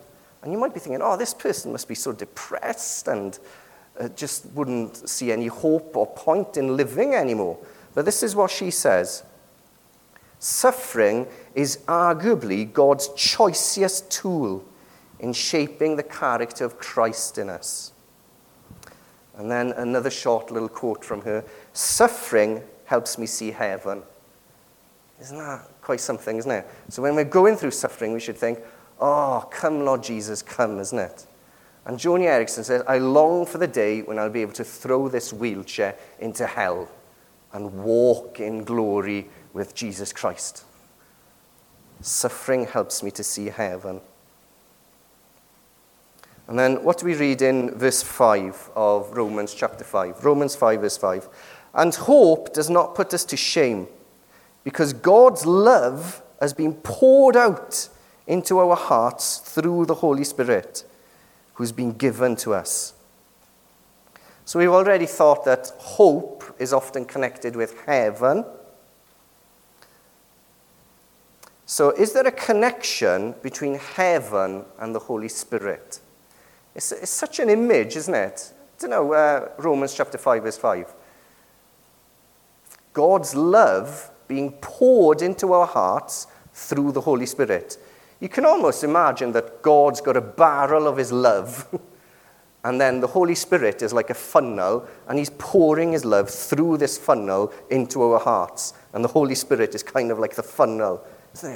And 0.43 0.51
you 0.51 0.59
might 0.59 0.73
be 0.73 0.79
thinking, 0.79 1.01
oh, 1.01 1.17
this 1.17 1.33
person 1.33 1.71
must 1.71 1.87
be 1.87 1.95
so 1.95 2.11
depressed 2.11 3.07
and 3.07 3.39
uh, 3.99 4.09
just 4.09 4.45
wouldn't 4.53 5.09
see 5.09 5.31
any 5.31 5.47
hope 5.47 5.95
or 5.95 6.05
point 6.05 6.57
in 6.57 6.77
living 6.77 7.15
anymore. 7.15 7.57
But 7.95 8.05
this 8.05 8.21
is 8.21 8.35
what 8.35 8.51
she 8.51 8.69
says 8.69 9.23
Suffering 10.39 11.27
is 11.55 11.77
arguably 11.87 12.71
God's 12.71 13.09
choicest 13.15 14.11
tool 14.11 14.63
in 15.19 15.33
shaping 15.33 15.95
the 15.95 16.03
character 16.03 16.63
of 16.63 16.77
Christ 16.77 17.37
in 17.37 17.49
us. 17.49 17.91
And 19.35 19.49
then 19.51 19.71
another 19.73 20.09
short 20.09 20.51
little 20.51 20.69
quote 20.69 21.03
from 21.03 21.21
her 21.21 21.43
Suffering 21.73 22.61
helps 22.85 23.17
me 23.17 23.25
see 23.25 23.51
heaven. 23.51 24.03
Isn't 25.19 25.37
that 25.37 25.67
quite 25.81 25.99
something, 25.99 26.37
isn't 26.37 26.51
it? 26.51 26.67
So 26.89 27.01
when 27.01 27.15
we're 27.15 27.23
going 27.23 27.55
through 27.55 27.71
suffering, 27.71 28.13
we 28.13 28.19
should 28.19 28.37
think, 28.37 28.59
Oh, 28.99 29.47
come, 29.51 29.85
Lord 29.85 30.03
Jesus, 30.03 30.41
come, 30.41 30.79
isn't 30.79 30.97
it? 30.97 31.25
And 31.85 31.97
Joni 31.97 32.25
Eareckson 32.25 32.65
says, 32.65 32.83
I 32.87 32.97
long 32.97 33.45
for 33.45 33.59
the 33.59 33.67
day 33.67 34.01
when 34.01 34.19
I'll 34.19 34.29
be 34.29 34.41
able 34.41 34.53
to 34.53 34.63
throw 34.63 35.07
this 35.07 35.31
wheelchair 35.31 35.95
into 36.19 36.45
hell 36.45 36.89
and 37.53 37.71
walk 37.83 38.39
in 38.39 38.63
glory 38.63 39.27
with 39.53 39.75
Jesus 39.75 40.13
Christ. 40.13 40.63
Suffering 42.01 42.65
helps 42.65 43.01
me 43.01 43.11
to 43.11 43.23
see 43.23 43.47
heaven. 43.47 44.01
And 46.47 46.57
then 46.57 46.83
what 46.83 46.99
do 46.99 47.05
we 47.05 47.15
read 47.15 47.41
in 47.41 47.71
verse 47.71 48.01
5 48.01 48.69
of 48.75 49.11
Romans 49.17 49.53
chapter 49.53 49.83
5? 49.83 50.23
Romans 50.23 50.55
5, 50.55 50.81
verse 50.81 50.97
5. 50.97 51.27
And 51.73 51.93
hope 51.93 52.53
does 52.53 52.69
not 52.69 52.95
put 52.95 53.13
us 53.13 53.25
to 53.25 53.37
shame, 53.37 53.87
because 54.63 54.93
God's 54.93 55.45
love 55.45 56.21
has 56.39 56.53
been 56.53 56.73
poured 56.73 57.35
out 57.35 57.89
into 58.27 58.59
our 58.59 58.75
hearts 58.75 59.39
through 59.39 59.85
the 59.85 59.95
Holy 59.95 60.23
Spirit, 60.23 60.83
who's 61.55 61.71
been 61.71 61.93
given 61.93 62.35
to 62.37 62.53
us. 62.53 62.93
So 64.45 64.59
we've 64.59 64.69
already 64.69 65.05
thought 65.05 65.43
that 65.45 65.71
hope 65.79 66.43
is 66.59 66.71
often 66.71 67.03
connected 67.03 67.55
with 67.55 67.81
heaven. 67.81 68.45
So, 71.69 71.89
is 71.89 72.13
there 72.13 72.25
a 72.25 72.31
connection 72.31 73.35
between 73.43 73.75
heaven 73.75 74.63
and 74.79 74.95
the 74.95 74.99
Holy 74.99 75.27
Spirit? 75.27 75.99
It's, 76.73 76.93
it's 76.93 77.11
such 77.11 77.39
an 77.39 77.49
image, 77.49 77.97
isn't 77.97 78.15
it? 78.15 78.53
I 78.53 78.81
don't 78.81 78.89
know, 78.91 79.11
uh, 79.11 79.49
Romans 79.57 79.93
chapter 79.93 80.17
5, 80.17 80.43
verse 80.43 80.57
5. 80.57 80.93
God's 82.93 83.35
love 83.35 84.09
being 84.29 84.53
poured 84.61 85.21
into 85.21 85.51
our 85.51 85.67
hearts 85.67 86.27
through 86.53 86.93
the 86.93 87.01
Holy 87.01 87.25
Spirit. 87.25 87.77
You 88.21 88.29
can 88.29 88.45
almost 88.45 88.85
imagine 88.85 89.33
that 89.33 89.61
God's 89.61 89.99
got 89.99 90.15
a 90.15 90.21
barrel 90.21 90.87
of 90.87 90.95
his 90.95 91.11
love, 91.11 91.67
and 92.63 92.79
then 92.79 93.01
the 93.01 93.07
Holy 93.07 93.35
Spirit 93.35 93.81
is 93.81 93.91
like 93.91 94.09
a 94.09 94.13
funnel, 94.13 94.87
and 95.09 95.19
he's 95.19 95.31
pouring 95.31 95.91
his 95.91 96.05
love 96.05 96.29
through 96.29 96.77
this 96.77 96.97
funnel 96.97 97.51
into 97.69 98.01
our 98.03 98.19
hearts. 98.19 98.73
And 98.93 99.03
the 99.03 99.09
Holy 99.09 99.35
Spirit 99.35 99.75
is 99.75 99.83
kind 99.83 100.11
of 100.11 100.17
like 100.17 100.35
the 100.35 100.43
funnel 100.43 101.05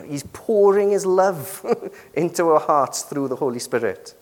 He's 0.08 0.24
pouring 0.34 0.92
his 0.92 1.06
love 1.06 1.66
into 2.14 2.46
our 2.48 2.60
hearts 2.60 3.04
through 3.04 3.28
the 3.28 3.36
Holy 3.36 3.60
Spirit. 3.60 4.16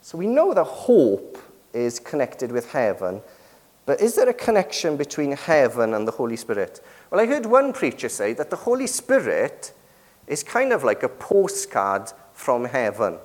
So 0.00 0.18
we 0.18 0.26
know 0.26 0.52
that 0.52 0.64
hope 0.64 1.38
is 1.72 1.98
connected 1.98 2.52
with 2.52 2.70
heaven, 2.72 3.22
but 3.86 4.00
is 4.00 4.14
there 4.16 4.28
a 4.28 4.34
connection 4.34 4.96
between 4.96 5.32
heaven 5.32 5.94
and 5.94 6.06
the 6.06 6.12
Holy 6.12 6.36
Spirit? 6.36 6.80
Well, 7.10 7.20
I 7.20 7.26
heard 7.26 7.46
one 7.46 7.72
preacher 7.72 8.08
say 8.08 8.32
that 8.34 8.50
the 8.50 8.56
Holy 8.56 8.86
Spirit 8.86 9.72
is 10.26 10.42
kind 10.42 10.72
of 10.72 10.84
like 10.84 11.02
a 11.02 11.08
postcard 11.08 12.12
from 12.32 12.64
heaven. 12.64 13.18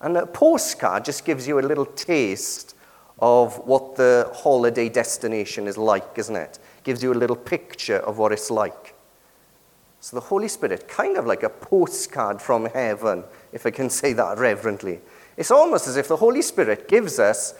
And 0.00 0.16
a 0.16 0.26
postcard 0.26 1.04
just 1.04 1.24
gives 1.24 1.46
you 1.48 1.58
a 1.58 1.60
little 1.60 1.86
taste 1.86 2.74
of 3.18 3.58
what 3.66 3.96
the 3.96 4.30
holiday 4.34 4.88
destination 4.88 5.66
is 5.66 5.78
like, 5.78 6.18
isn't 6.18 6.36
it? 6.36 6.58
Gives 6.84 7.02
you 7.02 7.12
a 7.12 7.14
little 7.14 7.36
picture 7.36 7.98
of 7.98 8.18
what 8.18 8.32
it's 8.32 8.50
like. 8.50 8.95
So 10.06 10.14
the 10.14 10.20
Holy 10.20 10.46
Spirit, 10.46 10.86
kind 10.86 11.16
of 11.16 11.26
like 11.26 11.42
a 11.42 11.48
postcard 11.48 12.40
from 12.40 12.66
heaven, 12.66 13.24
if 13.52 13.66
I 13.66 13.72
can 13.72 13.90
say 13.90 14.12
that 14.12 14.38
reverently. 14.38 15.00
It's 15.36 15.50
almost 15.50 15.88
as 15.88 15.96
if 15.96 16.06
the 16.06 16.14
Holy 16.14 16.42
Spirit 16.42 16.86
gives 16.86 17.18
us 17.18 17.54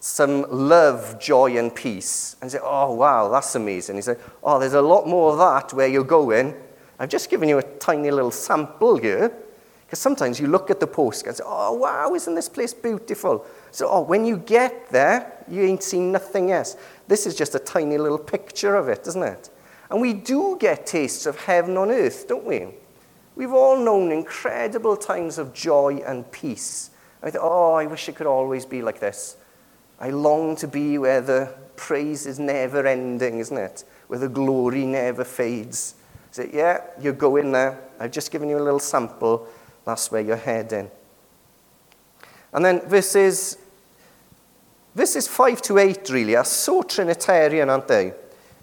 some 0.00 0.46
love, 0.50 1.20
joy, 1.20 1.58
and 1.58 1.74
peace. 1.74 2.36
And 2.40 2.50
say, 2.50 2.60
oh, 2.62 2.94
wow, 2.94 3.28
that's 3.28 3.54
amazing. 3.56 3.96
He 3.96 4.00
said, 4.00 4.20
oh, 4.42 4.58
there's 4.58 4.72
a 4.72 4.80
lot 4.80 5.06
more 5.06 5.32
of 5.32 5.38
that 5.38 5.76
where 5.76 5.86
you're 5.86 6.02
going. 6.02 6.54
I've 6.98 7.10
just 7.10 7.28
given 7.28 7.50
you 7.50 7.58
a 7.58 7.62
tiny 7.62 8.10
little 8.10 8.30
sample 8.30 8.96
here. 8.96 9.30
Because 9.84 9.98
sometimes 9.98 10.40
you 10.40 10.46
look 10.46 10.70
at 10.70 10.80
the 10.80 10.86
postcard 10.86 11.32
and 11.32 11.36
say, 11.36 11.44
oh, 11.46 11.74
wow, 11.74 12.14
isn't 12.14 12.34
this 12.34 12.48
place 12.48 12.72
beautiful? 12.72 13.44
So, 13.70 13.86
oh, 13.90 14.00
when 14.00 14.24
you 14.24 14.38
get 14.38 14.88
there, 14.88 15.44
you 15.50 15.60
ain't 15.60 15.82
seen 15.82 16.10
nothing 16.10 16.52
else. 16.52 16.78
This 17.06 17.26
is 17.26 17.34
just 17.34 17.54
a 17.54 17.58
tiny 17.58 17.98
little 17.98 18.16
picture 18.16 18.76
of 18.76 18.88
it, 18.88 19.06
isn't 19.06 19.22
it? 19.22 19.50
And 19.94 20.00
we 20.00 20.12
do 20.12 20.56
get 20.58 20.88
tastes 20.88 21.24
of 21.24 21.38
heaven 21.38 21.76
on 21.76 21.88
earth, 21.88 22.26
don't 22.26 22.44
we? 22.44 22.66
We've 23.36 23.52
all 23.52 23.78
known 23.78 24.10
incredible 24.10 24.96
times 24.96 25.38
of 25.38 25.54
joy 25.54 26.02
and 26.04 26.28
peace. 26.32 26.90
I 27.22 27.30
thought, 27.30 27.42
oh, 27.44 27.74
I 27.74 27.86
wish 27.86 28.08
it 28.08 28.16
could 28.16 28.26
always 28.26 28.66
be 28.66 28.82
like 28.82 28.98
this. 28.98 29.36
I 30.00 30.10
long 30.10 30.56
to 30.56 30.66
be 30.66 30.98
where 30.98 31.20
the 31.20 31.54
praise 31.76 32.26
is 32.26 32.40
never 32.40 32.84
ending, 32.84 33.38
isn't 33.38 33.56
it? 33.56 33.84
Where 34.08 34.18
the 34.18 34.28
glory 34.28 34.84
never 34.84 35.22
fades. 35.22 35.94
So, 36.32 36.44
yeah, 36.52 36.80
you're 37.00 37.12
going 37.12 37.52
there. 37.52 37.80
I've 38.00 38.10
just 38.10 38.32
given 38.32 38.48
you 38.48 38.58
a 38.58 38.64
little 38.64 38.80
sample. 38.80 39.46
That's 39.84 40.10
where 40.10 40.22
you're 40.22 40.34
heading. 40.34 40.90
And 42.52 42.64
then 42.64 42.80
verses, 42.88 43.58
verses 44.96 45.28
5 45.28 45.62
to 45.62 45.78
8 45.78 46.10
really 46.10 46.34
are 46.34 46.44
so 46.44 46.82
Trinitarian, 46.82 47.70
aren't 47.70 47.86
they? 47.86 48.12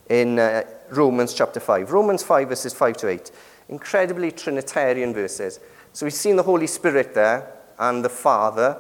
In 0.10 0.38
uh, 0.38 0.64
Romans 0.92 1.34
chapter 1.34 1.60
5. 1.60 1.92
Romans 1.92 2.24
5, 2.24 2.50
verses 2.50 2.74
5 2.74 2.98
to 2.98 3.08
8. 3.08 3.32
Incredibly 3.70 4.32
Trinitarian 4.32 5.14
verses. 5.14 5.60
So 5.94 6.06
we've 6.06 6.14
seen 6.14 6.36
the 6.36 6.44
Holy 6.44 6.68
Spirit 6.68 7.14
there 7.14 7.52
and 7.80 8.04
the 8.04 8.10
Father 8.10 8.80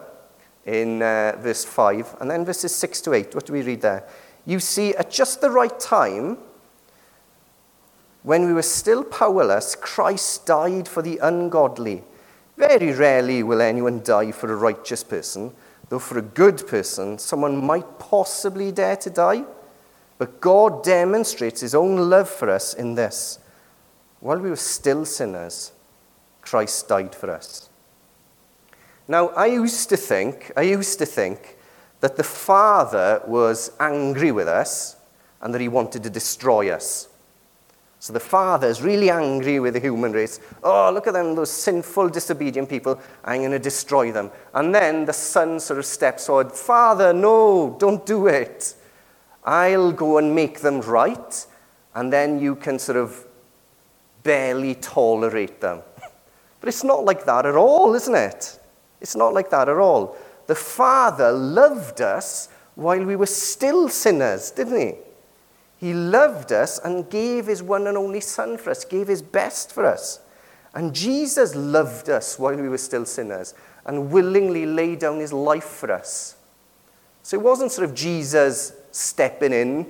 in 0.66 1.02
uh, 1.02 1.38
verse 1.40 1.64
5. 1.64 2.18
And 2.20 2.30
then 2.30 2.46
verses 2.46 2.76
6 2.76 3.02
to 3.02 3.14
8. 3.14 3.34
What 3.36 3.46
do 3.46 3.54
we 3.54 3.62
read 3.62 3.82
there? 3.82 4.08
You 4.46 4.60
see, 4.60 4.94
at 4.96 5.12
just 5.12 5.42
the 5.42 5.50
right 5.50 5.80
time, 5.80 6.38
when 8.24 8.46
we 8.46 8.54
were 8.54 8.62
still 8.62 9.04
powerless, 9.04 9.76
Christ 9.76 10.46
died 10.46 10.88
for 10.88 11.02
the 11.02 11.18
ungodly. 11.20 12.04
Very 12.58 12.92
rarely 12.92 13.42
will 13.42 13.62
anyone 13.62 14.04
die 14.04 14.32
for 14.32 14.52
a 14.52 14.56
righteous 14.56 15.04
person, 15.04 15.54
though 15.90 16.00
for 16.00 16.20
a 16.20 16.22
good 16.22 16.68
person, 16.68 17.18
someone 17.18 17.66
might 17.66 17.98
possibly 17.98 18.72
dare 18.72 18.98
to 18.98 19.10
die. 19.10 19.44
But 20.22 20.40
God 20.40 20.84
demonstrates 20.84 21.62
his 21.62 21.74
own 21.74 22.12
love 22.12 22.30
for 22.30 22.48
us 22.48 22.76
in 22.76 22.94
this. 22.94 23.40
While 24.20 24.38
we 24.38 24.52
were 24.52 24.56
still 24.56 25.04
sinners, 25.04 25.72
Christ 26.42 26.88
died 26.88 27.16
for 27.16 27.32
us. 27.32 27.70
Now, 29.08 29.30
I 29.30 29.48
used 29.48 29.90
to 29.90 29.98
think, 29.98 30.52
I 30.56 30.62
used 30.62 31.00
to 31.00 31.08
think 31.08 31.58
that 32.02 32.18
the 32.18 32.24
Father 32.24 33.24
was 33.26 33.72
angry 33.80 34.32
with 34.32 34.48
us 34.48 34.96
and 35.42 35.56
that 35.56 35.62
he 35.62 35.68
wanted 35.68 36.04
to 36.04 36.10
destroy 36.12 36.70
us. 36.70 37.10
So 37.98 38.14
the 38.14 38.20
Father 38.20 38.68
is 38.68 38.84
really 38.84 39.10
angry 39.10 39.60
with 39.60 39.74
the 39.74 39.80
human 39.80 40.12
race. 40.12 40.40
Oh, 40.64 40.92
look 40.94 41.08
at 41.08 41.14
them, 41.14 41.34
those 41.34 41.50
sinful, 41.50 42.10
disobedient 42.10 42.70
people. 42.70 43.02
I'm 43.26 43.40
going 43.42 43.50
to 43.50 43.58
destroy 43.58 44.12
them. 44.12 44.30
And 44.54 44.76
then 44.76 45.06
the 45.06 45.14
Son 45.14 45.60
sort 45.60 45.80
of 45.80 45.86
steps 45.88 46.28
forward. 46.28 46.52
Father, 46.52 47.12
no, 47.12 47.76
don't 47.80 48.06
do 48.06 48.28
it. 48.28 48.76
I'll 49.44 49.92
go 49.92 50.18
and 50.18 50.36
make 50.36 50.60
them 50.60 50.82
right, 50.82 51.46
and 51.96 52.12
then 52.12 52.40
you 52.40 52.56
can 52.56 52.80
sort 52.80 52.98
of 52.98 53.26
barely 54.24 54.76
tolerate 54.76 55.62
them. 55.62 55.82
But 56.60 56.68
it's 56.68 56.84
not 56.84 57.06
like 57.06 57.26
that 57.26 57.48
at 57.48 57.56
all, 57.56 57.96
isn't 57.96 58.14
it? 58.14 58.60
It's 59.02 59.16
not 59.16 59.34
like 59.34 59.50
that 59.50 59.68
at 59.68 59.78
all. 59.78 60.16
The 60.46 60.54
Father 60.54 61.32
loved 61.32 62.02
us 62.02 62.50
while 62.76 63.04
we 63.04 63.16
were 63.16 63.26
still 63.26 63.90
sinners, 63.90 64.52
didn't 64.52 64.80
he? 64.80 64.94
He 65.80 65.94
loved 65.96 66.52
us 66.52 66.78
and 66.78 67.10
gave 67.10 67.48
his 67.48 67.64
one 67.64 67.88
and 67.88 67.98
only 67.98 68.22
Son 68.22 68.60
for 68.60 68.70
us, 68.70 68.86
gave 68.86 69.08
his 69.08 69.24
best 69.24 69.72
for 69.72 69.86
us. 69.86 70.20
And 70.76 70.94
Jesus 70.94 71.56
loved 71.56 72.10
us 72.10 72.38
while 72.38 72.56
we 72.56 72.70
were 72.70 72.78
still 72.78 73.06
sinners 73.06 73.56
and 73.86 74.12
willingly 74.12 74.68
laid 74.68 75.00
down 75.00 75.20
his 75.20 75.34
life 75.34 75.66
for 75.66 75.92
us. 75.92 76.36
So 77.24 77.38
it 77.38 77.44
wasn't 77.44 77.72
sort 77.72 77.90
of 77.90 77.96
Jesus 77.96 78.74
stepping 78.92 79.54
in 79.54 79.86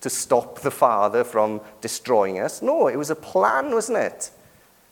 to 0.00 0.10
stop 0.10 0.60
the 0.60 0.70
Father 0.70 1.24
from 1.24 1.60
destroying 1.80 2.40
us. 2.40 2.62
No, 2.62 2.88
it 2.88 2.96
was 2.96 3.10
a 3.10 3.16
plan, 3.16 3.72
wasn't 3.72 3.98
it? 3.98 4.30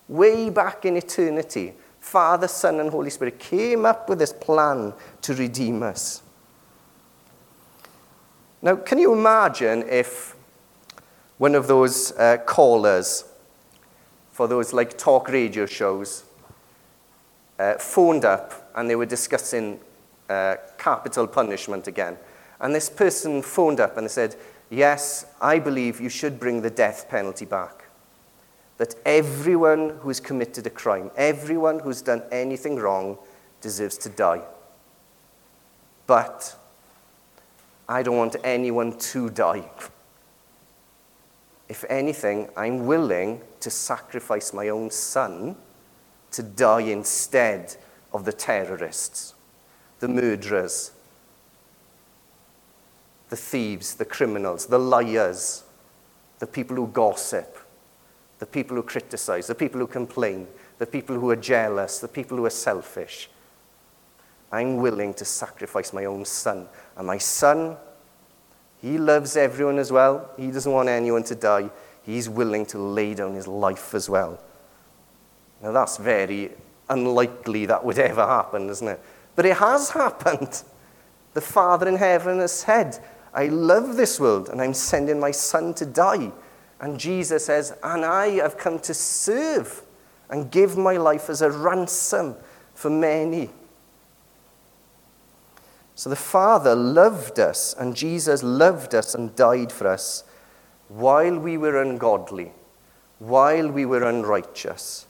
way 0.08 0.48
back 0.50 0.84
in 0.84 0.96
eternity, 0.96 1.74
Father, 2.00 2.48
Son, 2.48 2.80
and 2.80 2.90
Holy 2.90 3.10
Spirit 3.10 3.38
came 3.38 3.84
up 3.84 4.08
with 4.08 4.18
this 4.18 4.32
plan 4.32 4.94
to 5.22 5.34
redeem 5.34 5.82
us. 5.82 6.22
Now, 8.62 8.76
can 8.76 8.98
you 8.98 9.12
imagine 9.12 9.84
if 9.88 10.34
one 11.36 11.54
of 11.54 11.68
those 11.68 12.12
uh, 12.12 12.38
callers 12.38 13.24
for 14.32 14.48
those 14.48 14.72
like 14.72 14.98
talk 14.98 15.28
radio 15.28 15.66
shows 15.66 16.24
uh, 17.58 17.74
phoned 17.74 18.24
up 18.24 18.72
and 18.74 18.88
they 18.90 18.96
were 18.96 19.06
discussing 19.06 19.78
uh, 20.28 20.56
capital 20.78 21.26
punishment 21.26 21.86
again? 21.86 22.16
And 22.60 22.74
this 22.74 22.90
person 22.90 23.42
phoned 23.42 23.80
up 23.80 23.96
and 23.96 24.10
said, 24.10 24.36
Yes, 24.70 25.26
I 25.40 25.58
believe 25.58 26.00
you 26.00 26.08
should 26.08 26.38
bring 26.38 26.60
the 26.60 26.70
death 26.70 27.08
penalty 27.08 27.44
back. 27.44 27.84
That 28.76 28.94
everyone 29.06 29.98
who 30.00 30.08
has 30.08 30.20
committed 30.20 30.66
a 30.66 30.70
crime, 30.70 31.10
everyone 31.16 31.78
who's 31.78 32.02
done 32.02 32.22
anything 32.30 32.76
wrong, 32.76 33.18
deserves 33.60 33.96
to 33.98 34.08
die. 34.08 34.42
But 36.06 36.56
I 37.88 38.02
don't 38.02 38.16
want 38.16 38.36
anyone 38.44 38.98
to 38.98 39.30
die. 39.30 39.64
If 41.68 41.84
anything, 41.88 42.48
I'm 42.56 42.86
willing 42.86 43.40
to 43.60 43.70
sacrifice 43.70 44.52
my 44.52 44.68
own 44.68 44.90
son 44.90 45.56
to 46.30 46.42
die 46.42 46.80
instead 46.80 47.76
of 48.12 48.24
the 48.24 48.32
terrorists, 48.32 49.34
the 50.00 50.08
murderers, 50.08 50.92
the 53.28 53.36
thieves, 53.36 53.94
the 53.94 54.04
criminals, 54.04 54.66
the 54.66 54.78
liars, 54.78 55.64
the 56.38 56.46
people 56.46 56.76
who 56.76 56.86
gossip, 56.88 57.58
the 58.38 58.46
people 58.46 58.76
who 58.76 58.82
criticize, 58.82 59.46
the 59.46 59.54
people 59.54 59.80
who 59.80 59.86
complain, 59.86 60.46
the 60.78 60.86
people 60.86 61.18
who 61.18 61.28
are 61.30 61.36
jealous, 61.36 61.98
the 61.98 62.08
people 62.08 62.36
who 62.36 62.44
are 62.44 62.50
selfish. 62.50 63.28
I'm 64.50 64.76
willing 64.76 65.12
to 65.14 65.24
sacrifice 65.24 65.92
my 65.92 66.06
own 66.06 66.24
son. 66.24 66.68
And 66.96 67.06
my 67.06 67.18
son, 67.18 67.76
he 68.80 68.96
loves 68.96 69.36
everyone 69.36 69.78
as 69.78 69.92
well. 69.92 70.30
He 70.36 70.50
doesn't 70.50 70.72
want 70.72 70.88
anyone 70.88 71.24
to 71.24 71.34
die. 71.34 71.68
He's 72.02 72.28
willing 72.28 72.64
to 72.66 72.78
lay 72.78 73.14
down 73.14 73.34
his 73.34 73.46
life 73.46 73.94
as 73.94 74.08
well. 74.08 74.40
Now, 75.62 75.72
that's 75.72 75.96
very 75.96 76.52
unlikely 76.88 77.66
that 77.66 77.84
would 77.84 77.98
ever 77.98 78.24
happen, 78.24 78.70
isn't 78.70 78.88
it? 78.88 79.00
But 79.36 79.44
it 79.46 79.56
has 79.56 79.90
happened. 80.02 80.62
The 81.34 81.40
Father 81.40 81.88
in 81.88 81.96
heaven 81.96 82.38
has 82.38 82.52
said, 82.52 82.98
I 83.38 83.46
love 83.46 83.94
this 83.94 84.18
world 84.18 84.48
and 84.48 84.60
I'm 84.60 84.74
sending 84.74 85.20
my 85.20 85.30
son 85.30 85.72
to 85.74 85.86
die. 85.86 86.32
And 86.80 86.98
Jesus 86.98 87.46
says, 87.46 87.72
And 87.84 88.04
I 88.04 88.30
have 88.30 88.58
come 88.58 88.80
to 88.80 88.92
serve 88.92 89.82
and 90.28 90.50
give 90.50 90.76
my 90.76 90.96
life 90.96 91.30
as 91.30 91.40
a 91.40 91.48
ransom 91.48 92.34
for 92.74 92.90
many. 92.90 93.50
So 95.94 96.10
the 96.10 96.16
Father 96.16 96.74
loved 96.74 97.38
us, 97.38 97.74
and 97.78 97.94
Jesus 97.94 98.42
loved 98.42 98.92
us 98.92 99.14
and 99.14 99.34
died 99.36 99.70
for 99.70 99.86
us 99.86 100.24
while 100.88 101.38
we 101.38 101.56
were 101.56 101.80
ungodly, 101.80 102.50
while 103.20 103.68
we 103.70 103.84
were 103.84 104.02
unrighteous, 104.02 105.06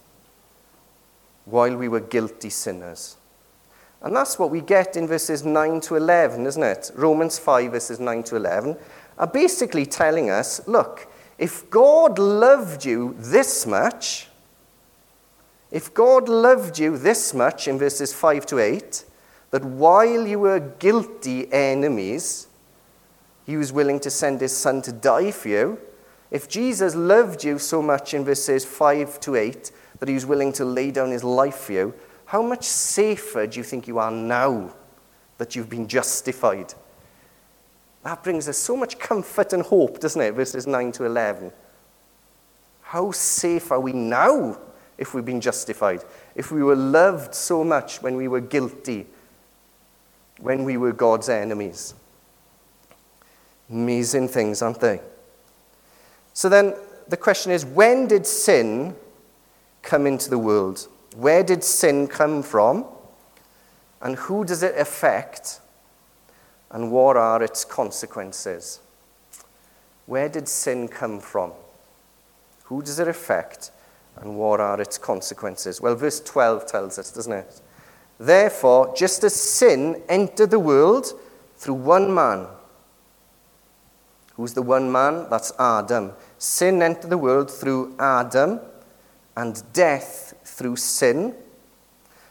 while 1.46 1.76
we 1.76 1.88
were 1.88 2.00
guilty 2.00 2.50
sinners. 2.50 3.17
And 4.03 4.14
that's 4.14 4.38
what 4.38 4.51
we 4.51 4.61
get 4.61 4.96
in 4.96 5.07
verses 5.07 5.44
9 5.44 5.80
to 5.82 5.96
11, 5.96 6.46
isn't 6.46 6.62
it? 6.62 6.90
Romans 6.94 7.38
5, 7.38 7.72
verses 7.72 7.99
9 7.99 8.22
to 8.24 8.36
11, 8.36 8.76
are 9.18 9.26
basically 9.26 9.86
telling 9.86 10.30
us 10.30 10.66
look, 10.68 11.09
if 11.36 11.68
God 11.70 12.18
loved 12.18 12.84
you 12.84 13.14
this 13.18 13.66
much, 13.66 14.28
if 15.70 15.92
God 15.92 16.28
loved 16.28 16.78
you 16.78 16.96
this 16.96 17.34
much 17.34 17.68
in 17.68 17.78
verses 17.78 18.12
5 18.14 18.46
to 18.46 18.59
8, 18.59 19.05
that 19.51 19.64
while 19.64 20.26
you 20.26 20.38
were 20.38 20.61
guilty 20.61 21.53
enemies, 21.53 22.46
he 23.46 23.57
was 23.57 23.72
willing 23.72 24.01
to 24.01 24.11
send 24.11 24.40
his 24.40 24.57
son 24.57 24.82
to 24.82 24.92
die 24.92 25.30
for 25.30 25.49
you. 25.49 25.78
If 26.30 26.49
Jesus 26.49 26.94
loved 26.94 27.44
you 27.44 27.59
so 27.59 27.80
much 27.80 28.12
in 28.14 28.24
verses 28.24 28.64
5 28.64 29.18
to 29.20 29.36
8 29.36 29.70
that 30.01 30.09
he 30.09 30.14
was 30.14 30.26
willing 30.26 30.53
to 30.55 30.64
lay 30.64 30.90
down 30.90 31.11
his 31.11 31.24
life 31.24 31.57
for 31.57 31.72
you, 31.72 31.94
how 32.28 32.42
much 32.42 32.64
safer 32.64 33.46
do 33.46 33.58
you 33.58 33.64
think 33.64 33.88
you 33.88 33.98
are 33.98 34.10
now 34.10 34.70
that 35.38 35.56
you've 35.56 35.70
been 35.70 35.88
justified? 35.88 36.74
That 38.02 38.22
brings 38.22 38.50
us 38.50 38.58
so 38.58 38.76
much 38.76 38.98
comfort 38.98 39.54
and 39.54 39.62
hope, 39.62 39.98
doesn't 39.98 40.20
it? 40.20 40.32
Verses 40.32 40.66
9 40.66 40.92
to 40.92 41.06
11. 41.06 41.50
How 42.82 43.12
safe 43.12 43.72
are 43.72 43.80
we 43.80 43.94
now 43.94 44.58
if 44.98 45.14
we've 45.14 45.24
been 45.24 45.40
justified? 45.40 46.04
If 46.34 46.52
we 46.52 46.62
were 46.62 46.76
loved 46.76 47.34
so 47.34 47.64
much 47.64 48.02
when 48.02 48.14
we 48.14 48.28
were 48.28 48.42
guilty, 48.42 49.06
when 50.38 50.64
we 50.64 50.76
were 50.76 50.92
God's 50.92 51.30
enemies? 51.30 51.94
Amazing 53.70 54.28
things, 54.28 54.60
aren't 54.60 54.80
they? 54.80 55.00
So 56.34 56.50
then 56.50 56.74
the 57.08 57.16
question 57.16 57.52
is 57.52 57.64
when 57.64 58.06
did 58.06 58.26
sin 58.26 58.96
come 59.80 60.06
into 60.06 60.28
the 60.28 60.38
world? 60.38 60.88
Where 61.16 61.42
did 61.42 61.64
sin 61.64 62.06
come 62.06 62.42
from? 62.42 62.84
And 64.00 64.16
who 64.16 64.44
does 64.44 64.62
it 64.62 64.76
affect? 64.78 65.61
And 66.70 66.92
what 66.92 67.16
are 67.16 67.42
its 67.42 67.64
consequences? 67.64 68.80
Where 70.06 70.28
did 70.28 70.48
sin 70.48 70.88
come 70.88 71.20
from? 71.20 71.52
Who 72.64 72.82
does 72.82 72.98
it 72.98 73.09
affect? 73.09 73.70
And 74.16 74.36
what 74.36 74.61
are 74.61 74.80
its 74.80 74.98
consequences? 74.98 75.80
Well, 75.80 75.94
verse 75.94 76.20
12 76.20 76.66
tells 76.66 76.98
us, 76.98 77.11
doesn't 77.12 77.32
it? 77.32 77.61
Therefore, 78.18 78.92
just 78.96 79.22
as 79.24 79.34
sin 79.34 80.02
entered 80.09 80.50
the 80.50 80.59
world 80.59 81.12
through 81.56 81.74
one 81.74 82.12
man, 82.12 82.46
who's 84.34 84.54
the 84.54 84.62
one 84.62 84.90
man? 84.90 85.28
That's 85.30 85.52
Adam. 85.59 86.12
Sin 86.36 86.82
entered 86.82 87.11
the 87.11 87.18
world 87.18 87.50
through 87.50 87.94
Adam, 87.98 88.61
and 89.36 89.62
death 89.72 90.27
through 90.49 90.76
sin. 90.76 91.34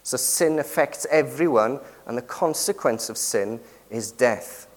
So 0.03 0.18
sin 0.18 0.59
affects 0.59 1.05
everyone, 1.11 1.80
and 2.05 2.18
the 2.18 2.22
consequence 2.22 3.09
of 3.09 3.18
sin 3.18 3.59
is 3.89 4.11
death. 4.11 4.68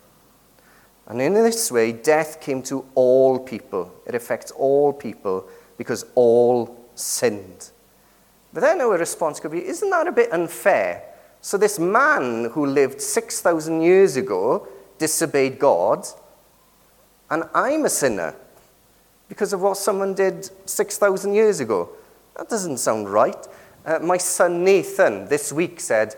And 1.06 1.20
in 1.20 1.34
this 1.34 1.72
way, 1.72 1.92
death 1.92 2.40
came 2.40 2.62
to 2.64 2.84
all 2.94 3.38
people. 3.38 3.92
It 4.06 4.14
affects 4.14 4.50
all 4.52 4.92
people 4.92 5.48
because 5.76 6.04
all 6.14 6.78
sinned. 6.94 7.70
But 8.52 8.60
then 8.60 8.80
our 8.80 8.98
response 8.98 9.40
could 9.40 9.50
be 9.50 9.66
isn't 9.66 9.90
that 9.90 10.06
a 10.06 10.12
bit 10.12 10.32
unfair? 10.32 11.04
So, 11.40 11.56
this 11.56 11.78
man 11.78 12.50
who 12.52 12.66
lived 12.66 13.00
6,000 13.00 13.80
years 13.80 14.16
ago 14.16 14.68
disobeyed 14.98 15.58
God, 15.58 16.06
and 17.30 17.44
I'm 17.54 17.86
a 17.86 17.88
sinner 17.88 18.34
because 19.28 19.52
of 19.52 19.62
what 19.62 19.76
someone 19.76 20.12
did 20.14 20.50
6,000 20.68 21.32
years 21.32 21.60
ago. 21.60 21.88
That 22.36 22.48
doesn't 22.48 22.78
sound 22.78 23.08
right. 23.12 23.46
Uh, 23.84 23.98
my 24.00 24.16
son 24.16 24.64
Nathan 24.64 25.26
this 25.26 25.52
week 25.52 25.80
said, 25.80 26.16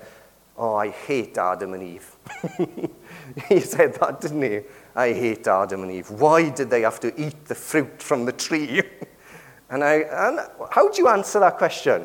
Oh, 0.56 0.74
I 0.74 0.90
hate 0.90 1.38
Adam 1.38 1.74
and 1.74 1.82
Eve. 1.82 2.16
he 3.48 3.60
said 3.60 3.94
that, 3.94 4.20
didn't 4.20 4.42
he? 4.42 4.60
I 4.94 5.12
hate 5.12 5.46
Adam 5.46 5.82
and 5.82 5.92
Eve. 5.92 6.10
Why 6.10 6.50
did 6.50 6.68
they 6.68 6.82
have 6.82 7.00
to 7.00 7.20
eat 7.20 7.46
the 7.46 7.54
fruit 7.54 8.02
from 8.02 8.26
the 8.26 8.32
tree? 8.32 8.82
and, 9.70 9.82
I, 9.82 9.94
and 9.94 10.40
how 10.70 10.90
do 10.90 11.00
you 11.00 11.08
answer 11.08 11.40
that 11.40 11.56
question 11.56 12.04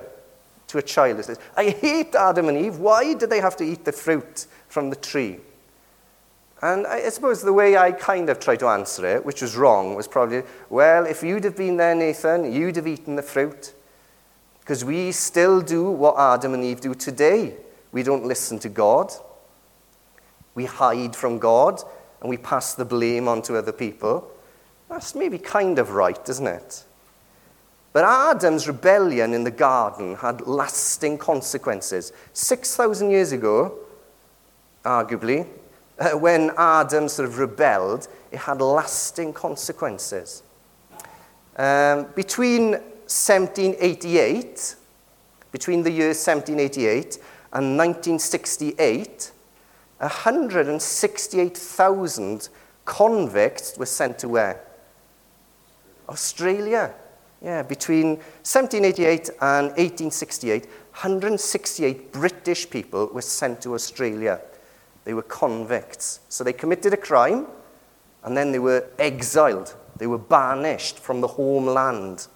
to 0.68 0.78
a 0.78 0.82
child 0.82 1.24
says, 1.24 1.40
I 1.56 1.70
hate 1.70 2.14
Adam 2.16 2.50
and 2.50 2.58
Eve. 2.58 2.78
Why 2.78 3.14
did 3.14 3.30
they 3.30 3.40
have 3.40 3.56
to 3.58 3.64
eat 3.64 3.86
the 3.86 3.92
fruit 3.92 4.48
from 4.68 4.90
the 4.90 4.96
tree? 4.96 5.40
And 6.62 6.88
I 6.88 7.08
suppose 7.10 7.42
the 7.42 7.54
way 7.54 7.78
I 7.78 7.92
kind 7.92 8.30
of 8.30 8.40
tried 8.40 8.60
to 8.60 8.68
answer 8.68 9.06
it, 9.06 9.26
which 9.26 9.42
was 9.42 9.56
wrong, 9.56 9.96
was 9.96 10.08
probably, 10.08 10.44
well, 10.70 11.06
if 11.06 11.24
you'd 11.24 11.44
have 11.44 11.56
been 11.56 11.78
there, 11.78 11.96
Nathan, 11.96 12.52
you'd 12.52 12.76
have 12.76 12.88
eaten 12.88 13.16
the 13.16 13.22
fruit. 13.22 13.74
Because 14.68 14.84
we 14.84 15.14
still 15.14 15.62
do 15.62 15.90
what 15.90 16.20
Adam 16.20 16.54
and 16.54 16.62
Eve 16.62 16.82
do 16.82 16.94
today. 16.94 17.56
We 17.94 18.04
don't 18.04 18.26
listen 18.26 18.60
to 18.60 18.68
God. 18.68 19.14
We 20.56 20.66
hide 20.66 21.16
from 21.16 21.40
God 21.40 21.82
and 22.20 22.30
we 22.30 22.36
pass 22.36 22.76
the 22.76 22.84
blame 22.84 23.30
on 23.30 23.42
to 23.44 23.56
other 23.56 23.72
people. 23.72 24.30
That's 24.90 25.16
maybe 25.16 25.38
kind 25.38 25.80
of 25.80 25.92
right, 25.92 26.20
isn't 26.28 26.46
it? 26.46 26.84
But 27.94 28.04
Adam's 28.04 28.68
rebellion 28.68 29.34
in 29.34 29.46
the 29.46 29.52
garden 29.52 30.18
had 30.18 30.46
lasting 30.46 31.18
consequences. 31.18 32.12
6,000 32.34 33.10
years 33.10 33.32
ago, 33.32 33.74
arguably, 34.84 35.48
uh, 36.00 36.10
when 36.10 36.52
Adam 36.58 37.08
sort 37.08 37.30
of 37.30 37.40
rebelled, 37.40 38.10
it 38.34 38.40
had 38.40 38.60
lasting 38.60 39.32
consequences. 39.32 40.44
Um, 41.56 42.08
between 42.16 42.82
1788, 43.08 44.76
between 45.52 45.84
the 45.84 45.92
years 45.92 46.26
1788 46.26 47.20
and 47.54 47.78
1968, 47.78 49.32
168,000 49.98 52.50
convicts 52.86 53.78
were 53.78 53.86
sent 53.86 54.18
to 54.20 54.30
where? 54.30 54.62
Australia. 56.10 56.94
Yeah, 57.42 57.64
between 57.64 58.18
1788 58.44 59.30
and 59.42 59.68
1868, 59.78 60.66
168 60.66 62.12
British 62.12 62.70
people 62.70 63.10
were 63.14 63.22
sent 63.22 63.62
to 63.62 63.76
Australia. 63.76 64.42
They 65.04 65.14
were 65.14 65.22
convicts. 65.22 66.20
So 66.30 66.44
they 66.44 66.54
committed 66.54 66.94
a 66.94 66.98
crime 66.98 67.46
and 68.24 68.36
then 68.36 68.52
they 68.52 68.60
were 68.60 68.88
exiled. 68.98 69.76
They 69.98 70.08
were 70.08 70.18
banished 70.18 70.98
from 71.00 71.22
the 71.22 71.28
homeland. 71.28 72.28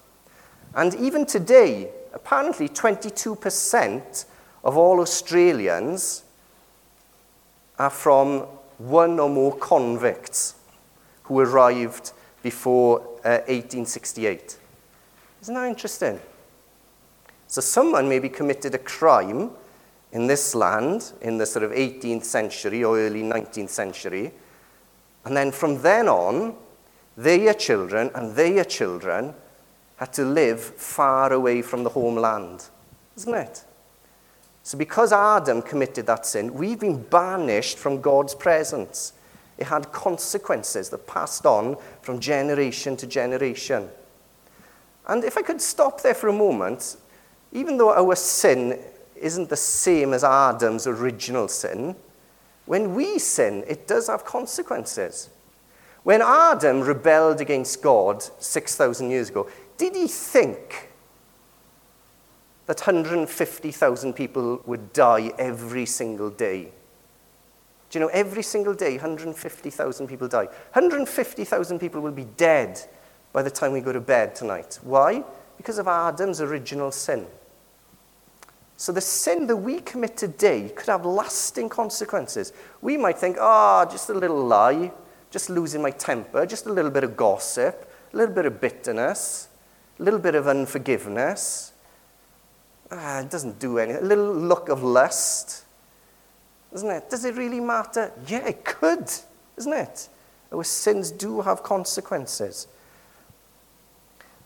And 0.74 0.94
even 0.94 1.26
today, 1.26 1.90
apparently 2.14 2.68
22% 2.68 4.24
of 4.64 4.76
all 4.76 5.00
Australians 5.00 6.24
are 7.78 7.90
from 7.90 8.40
one 8.78 9.18
or 9.20 9.28
more 9.28 9.56
convicts 9.56 10.54
who 11.24 11.40
arrived 11.40 12.12
before 12.42 13.00
uh, 13.24 13.42
1868. 13.46 14.58
Isn't 15.42 15.54
that 15.54 15.68
interesting? 15.68 16.20
So 17.46 17.60
someone 17.60 18.08
maybe 18.08 18.28
committed 18.28 18.74
a 18.74 18.78
crime 18.78 19.50
in 20.12 20.26
this 20.26 20.54
land 20.54 21.12
in 21.20 21.38
the 21.38 21.46
sort 21.46 21.64
of 21.64 21.72
18th 21.72 22.24
century 22.24 22.82
or 22.84 22.98
early 22.98 23.22
19th 23.22 23.68
century. 23.68 24.32
And 25.24 25.36
then 25.36 25.52
from 25.52 25.82
then 25.82 26.08
on, 26.08 26.54
their 27.16 27.52
children 27.54 28.10
and 28.14 28.34
their 28.34 28.64
children 28.64 29.34
had 30.02 30.12
to 30.12 30.24
live 30.24 30.60
far 30.60 31.32
away 31.32 31.62
from 31.62 31.84
the 31.84 31.90
homeland. 31.90 32.64
Isn't 33.16 33.34
it? 33.34 33.64
So, 34.64 34.76
because 34.76 35.12
Adam 35.12 35.62
committed 35.62 36.06
that 36.06 36.26
sin, 36.26 36.54
we've 36.54 36.80
been 36.80 37.00
banished 37.00 37.78
from 37.78 38.00
God's 38.00 38.34
presence. 38.34 39.12
It 39.58 39.68
had 39.68 39.92
consequences 39.92 40.88
that 40.88 41.06
passed 41.06 41.46
on 41.46 41.76
from 42.00 42.18
generation 42.18 42.96
to 42.96 43.06
generation. 43.06 43.88
And 45.06 45.22
if 45.22 45.38
I 45.38 45.42
could 45.42 45.62
stop 45.62 46.00
there 46.00 46.14
for 46.14 46.26
a 46.26 46.32
moment, 46.32 46.96
even 47.52 47.76
though 47.76 47.92
our 47.92 48.16
sin 48.16 48.80
isn't 49.14 49.50
the 49.50 49.56
same 49.56 50.14
as 50.14 50.24
Adam's 50.24 50.88
original 50.88 51.46
sin, 51.46 51.94
when 52.66 52.96
we 52.96 53.20
sin, 53.20 53.62
it 53.68 53.86
does 53.86 54.08
have 54.08 54.24
consequences. 54.24 55.30
When 56.02 56.20
Adam 56.20 56.80
rebelled 56.80 57.40
against 57.40 57.80
God 57.80 58.22
6,000 58.40 59.10
years 59.10 59.30
ago, 59.30 59.48
did 59.76 59.94
he 59.94 60.06
think 60.08 60.90
that 62.66 62.80
150,000 62.80 64.12
people 64.12 64.62
would 64.66 64.92
die 64.92 65.32
every 65.38 65.86
single 65.86 66.30
day? 66.30 66.72
Do 67.90 67.98
you 67.98 68.04
know, 68.04 68.10
every 68.12 68.42
single 68.42 68.72
day, 68.72 68.92
150,000 68.92 70.06
people 70.06 70.26
die. 70.26 70.46
150,000 70.46 71.78
people 71.78 72.00
will 72.00 72.12
be 72.12 72.24
dead 72.24 72.80
by 73.32 73.42
the 73.42 73.50
time 73.50 73.72
we 73.72 73.80
go 73.80 73.92
to 73.92 74.00
bed 74.00 74.34
tonight. 74.34 74.78
Why? 74.82 75.22
Because 75.56 75.78
of 75.78 75.86
Adam's 75.86 76.40
original 76.40 76.90
sin. 76.90 77.26
So 78.78 78.92
the 78.92 79.00
sin 79.00 79.46
that 79.46 79.56
we 79.56 79.80
commit 79.80 80.16
today 80.16 80.72
could 80.74 80.86
have 80.86 81.04
lasting 81.04 81.68
consequences. 81.68 82.52
We 82.80 82.96
might 82.96 83.18
think, 83.18 83.36
ah, 83.38 83.84
oh, 83.86 83.90
just 83.90 84.08
a 84.08 84.14
little 84.14 84.44
lie, 84.44 84.90
just 85.30 85.50
losing 85.50 85.82
my 85.82 85.90
temper, 85.90 86.46
just 86.46 86.66
a 86.66 86.72
little 86.72 86.90
bit 86.90 87.04
of 87.04 87.16
gossip, 87.16 87.92
a 88.12 88.16
little 88.16 88.34
bit 88.34 88.46
of 88.46 88.60
bitterness, 88.60 89.48
a 90.02 90.04
little 90.04 90.18
bit 90.18 90.34
of 90.34 90.48
unforgiveness. 90.48 91.72
Ah, 92.90 93.20
it 93.20 93.30
doesn't 93.30 93.60
do 93.60 93.78
anything. 93.78 94.02
A 94.02 94.06
little 94.06 94.34
look 94.34 94.68
of 94.68 94.82
lust. 94.82 95.64
Isn't 96.74 96.90
it? 96.90 97.08
Does 97.08 97.24
it 97.24 97.36
really 97.36 97.60
matter? 97.60 98.10
Yeah, 98.26 98.48
it 98.48 98.64
could, 98.64 99.08
isn't 99.56 99.72
it? 99.72 100.08
Our 100.52 100.64
sins 100.64 101.12
do 101.12 101.40
have 101.42 101.62
consequences. 101.62 102.66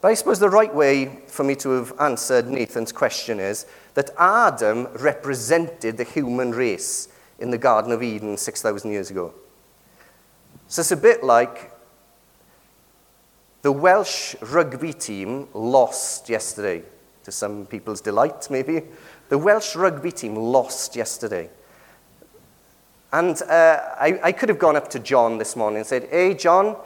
But 0.02 0.09
I 0.09 0.14
suppose 0.14 0.38
the 0.38 0.50
right 0.50 0.72
way 0.72 1.22
for 1.26 1.42
me 1.42 1.54
to 1.57 1.70
have 1.70 1.94
answered 2.00 2.48
Nathan's 2.48 2.92
question 2.92 3.40
is 3.40 3.64
that 3.94 4.11
Adam 4.18 4.88
represented 4.98 5.96
the 5.96 6.04
human 6.04 6.50
race 6.50 7.09
in 7.38 7.50
the 7.50 7.59
Garden 7.59 7.92
of 7.92 8.02
Eden 8.02 8.36
6,000 8.36 8.90
years 8.90 9.11
ago. 9.11 9.32
So 10.68 10.80
it's 10.80 10.92
a 10.92 10.96
bit 10.98 11.24
like 11.24 11.72
the 13.66 13.72
Welsh 13.72 14.36
rugby 14.42 14.92
team 14.92 15.48
lost 15.52 16.28
yesterday, 16.28 16.84
to 17.24 17.32
some 17.32 17.66
people's 17.66 18.00
delight, 18.00 18.46
maybe. 18.48 18.82
The 19.28 19.38
Welsh 19.38 19.74
rugby 19.74 20.12
team 20.12 20.36
lost 20.36 20.94
yesterday. 20.94 21.50
And 23.12 23.42
uh, 23.42 23.80
I, 23.98 24.20
I 24.22 24.30
could 24.30 24.50
have 24.50 24.60
gone 24.60 24.76
up 24.76 24.88
to 24.90 25.00
John 25.00 25.38
this 25.38 25.56
morning 25.56 25.78
and 25.78 25.86
said, 25.86 26.06
Hey, 26.12 26.34
John, 26.34 26.76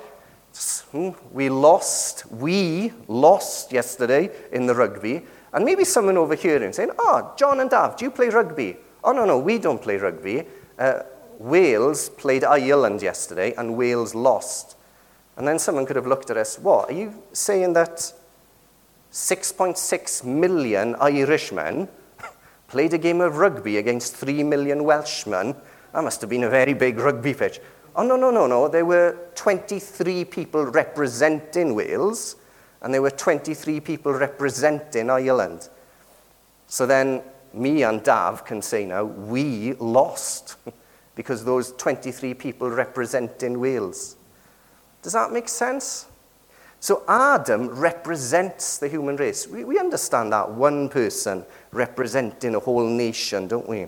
Hmm, 0.90 1.10
we 1.32 1.50
lost, 1.50 2.24
we 2.32 2.94
lost 3.08 3.72
yesterday 3.72 4.30
in 4.50 4.64
the 4.64 4.74
rugby. 4.74 5.20
And 5.52 5.66
maybe 5.66 5.84
someone 5.84 6.16
over 6.16 6.34
here 6.34 6.64
is 6.64 6.76
saying, 6.76 6.92
Oh, 6.98 7.34
John 7.36 7.60
and 7.60 7.68
Dav, 7.68 7.96
do 7.98 8.06
you 8.06 8.10
play 8.10 8.30
rugby? 8.30 8.78
Oh, 9.04 9.12
no, 9.12 9.26
no, 9.26 9.38
we 9.38 9.58
don't 9.58 9.82
play 9.82 9.98
rugby. 9.98 10.44
Uh, 10.78 11.02
Wales 11.38 12.08
played 12.08 12.42
Ireland 12.42 13.02
yesterday, 13.02 13.52
and 13.58 13.76
Wales 13.76 14.14
lost. 14.14 14.76
And 15.40 15.48
then 15.48 15.58
someone 15.58 15.86
could 15.86 15.96
have 15.96 16.06
looked 16.06 16.28
at 16.28 16.36
us, 16.36 16.58
what, 16.58 16.90
are 16.90 16.92
you 16.92 17.14
saying 17.32 17.72
that 17.72 18.12
6.6 19.10 20.22
million 20.22 20.94
Irishmen 20.96 21.88
played 22.68 22.92
a 22.92 22.98
game 22.98 23.22
of 23.22 23.38
rugby 23.38 23.78
against 23.78 24.14
3 24.16 24.42
million 24.42 24.84
Welshmen? 24.84 25.56
That 25.94 26.04
must 26.04 26.20
have 26.20 26.28
been 26.28 26.44
a 26.44 26.50
very 26.50 26.74
big 26.74 26.98
rugby 26.98 27.32
pitch. 27.32 27.58
Oh, 27.96 28.02
no, 28.02 28.16
no, 28.16 28.30
no, 28.30 28.46
no. 28.46 28.68
There 28.68 28.84
were 28.84 29.16
23 29.34 30.26
people 30.26 30.66
representing 30.66 31.74
Wales, 31.74 32.36
and 32.82 32.92
there 32.92 33.00
were 33.00 33.10
23 33.10 33.80
people 33.80 34.12
representing 34.12 35.08
Ireland. 35.08 35.70
So 36.66 36.84
then 36.84 37.22
me 37.54 37.82
and 37.82 38.02
Dav 38.02 38.44
can 38.44 38.60
say 38.60 38.84
now, 38.84 39.04
we 39.04 39.72
lost, 39.72 40.56
because 41.14 41.46
those 41.46 41.72
23 41.72 42.34
people 42.34 42.68
representing 42.68 43.58
Wales. 43.58 44.16
Does 45.02 45.12
that 45.12 45.32
make 45.32 45.48
sense? 45.48 46.06
So 46.80 47.02
Adam 47.06 47.68
represents 47.68 48.78
the 48.78 48.88
human 48.88 49.16
race. 49.16 49.46
We, 49.46 49.64
we 49.64 49.78
understand 49.78 50.32
that 50.32 50.50
one 50.50 50.88
person 50.88 51.44
representing 51.72 52.54
a 52.54 52.60
whole 52.60 52.86
nation, 52.86 53.48
don't 53.48 53.68
we? 53.68 53.86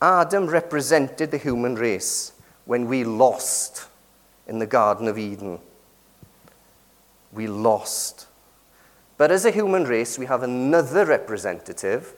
Adam 0.00 0.46
represented 0.46 1.30
the 1.30 1.38
human 1.38 1.76
race 1.76 2.32
when 2.64 2.86
we 2.86 3.04
lost 3.04 3.86
in 4.48 4.58
the 4.58 4.66
Garden 4.66 5.06
of 5.06 5.16
Eden. 5.16 5.60
We 7.32 7.46
lost. 7.46 8.26
But 9.16 9.30
as 9.30 9.44
a 9.44 9.52
human 9.52 9.84
race, 9.84 10.18
we 10.18 10.26
have 10.26 10.42
another 10.42 11.04
representative, 11.04 12.14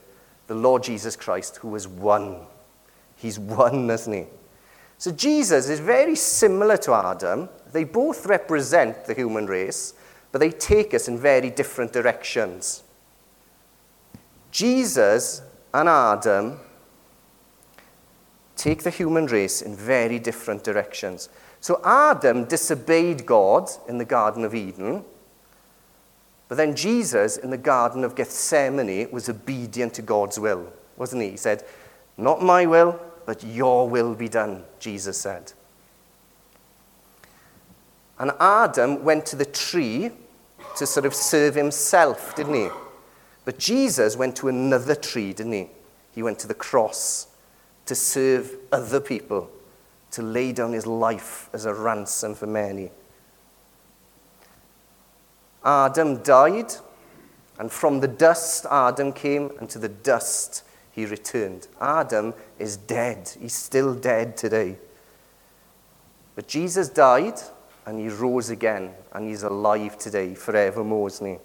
the 0.47 0.55
Lord 0.55 0.81
Jesus 0.81 1.15
Christ, 1.15 1.57
who 1.57 1.73
has 1.73 1.87
won. 1.87 2.47
He's 3.15 3.37
won, 3.37 3.87
hasn't 3.89 4.15
he? 4.15 4.25
So 4.97 5.11
Jesus 5.11 5.69
is 5.69 5.79
very 5.79 6.15
similar 6.15 6.77
to 6.77 6.93
Adam. 6.93 7.49
They 7.71 7.83
both 7.83 8.25
represent 8.25 9.05
the 9.05 9.13
human 9.13 9.45
race, 9.47 9.93
but 10.31 10.39
they 10.39 10.51
take 10.51 10.93
us 10.93 11.07
in 11.07 11.17
very 11.17 11.49
different 11.49 11.91
directions. 11.91 12.83
Jesus 14.51 15.41
and 15.73 15.89
Adam 15.89 16.59
take 18.55 18.83
the 18.83 18.89
human 18.89 19.25
race 19.25 19.61
in 19.61 19.75
very 19.75 20.17
different 20.17 20.63
directions. 20.63 21.27
So 21.59 21.81
Adam 21.83 22.45
disobeyed 22.45 23.25
God 23.25 23.69
in 23.89 23.97
the 23.97 24.05
Garden 24.05 24.45
of 24.45 24.55
Eden, 24.55 25.03
but 26.47 26.55
then 26.55 26.75
Jesus 26.75 27.37
in 27.37 27.49
the 27.49 27.57
Garden 27.57 28.03
of 28.03 28.15
Gethsemane 28.15 29.09
was 29.11 29.27
obedient 29.29 29.93
to 29.95 30.01
God's 30.01 30.39
will, 30.39 30.71
wasn't 30.95 31.23
he? 31.23 31.31
He 31.31 31.37
said, 31.37 31.65
Not 32.17 32.41
my 32.41 32.65
will, 32.65 32.99
but 33.25 33.43
your 33.43 33.89
will 33.89 34.13
be 34.15 34.29
done, 34.29 34.63
Jesus 34.79 35.17
said. 35.17 35.53
And 38.17 38.31
Adam 38.39 39.03
went 39.03 39.25
to 39.27 39.35
the 39.35 39.45
tree 39.45 40.11
to 40.77 40.85
sort 40.85 41.05
of 41.05 41.13
serve 41.13 41.55
himself, 41.55 42.35
didn't 42.35 42.53
he? 42.53 42.69
But 43.43 43.59
Jesus 43.59 44.15
went 44.15 44.35
to 44.37 44.47
another 44.47 44.95
tree, 44.95 45.33
didn't 45.33 45.53
he? 45.53 45.69
He 46.13 46.23
went 46.23 46.39
to 46.39 46.47
the 46.47 46.53
cross 46.53 47.27
to 47.85 47.95
serve 47.95 48.55
other 48.71 48.99
people, 48.99 49.49
to 50.11 50.21
lay 50.21 50.51
down 50.51 50.73
his 50.73 50.87
life 50.87 51.49
as 51.53 51.65
a 51.65 51.73
ransom 51.73 52.35
for 52.35 52.47
many. 52.47 52.89
Adam 55.63 56.21
died, 56.23 56.73
and 57.59 57.71
from 57.71 57.99
the 57.99 58.07
dust 58.07 58.65
Adam 58.71 59.11
came, 59.11 59.51
and 59.59 59.69
to 59.69 59.79
the 59.79 59.89
dust 59.89 60.63
he 60.91 61.05
returned. 61.05 61.67
Adam 61.81 62.33
is 62.59 62.77
dead. 62.77 63.31
He's 63.39 63.55
still 63.55 63.93
dead 63.93 64.37
today. 64.37 64.77
But 66.35 66.47
Jesus 66.47 66.89
died, 66.89 67.39
and 67.85 67.99
he 67.99 68.09
rose 68.09 68.49
again, 68.49 68.91
and 69.13 69.27
he's 69.27 69.43
alive 69.43 69.97
today, 69.97 70.35
forevermore, 70.35 71.07
isn't 71.07 71.27
he? 71.27 71.37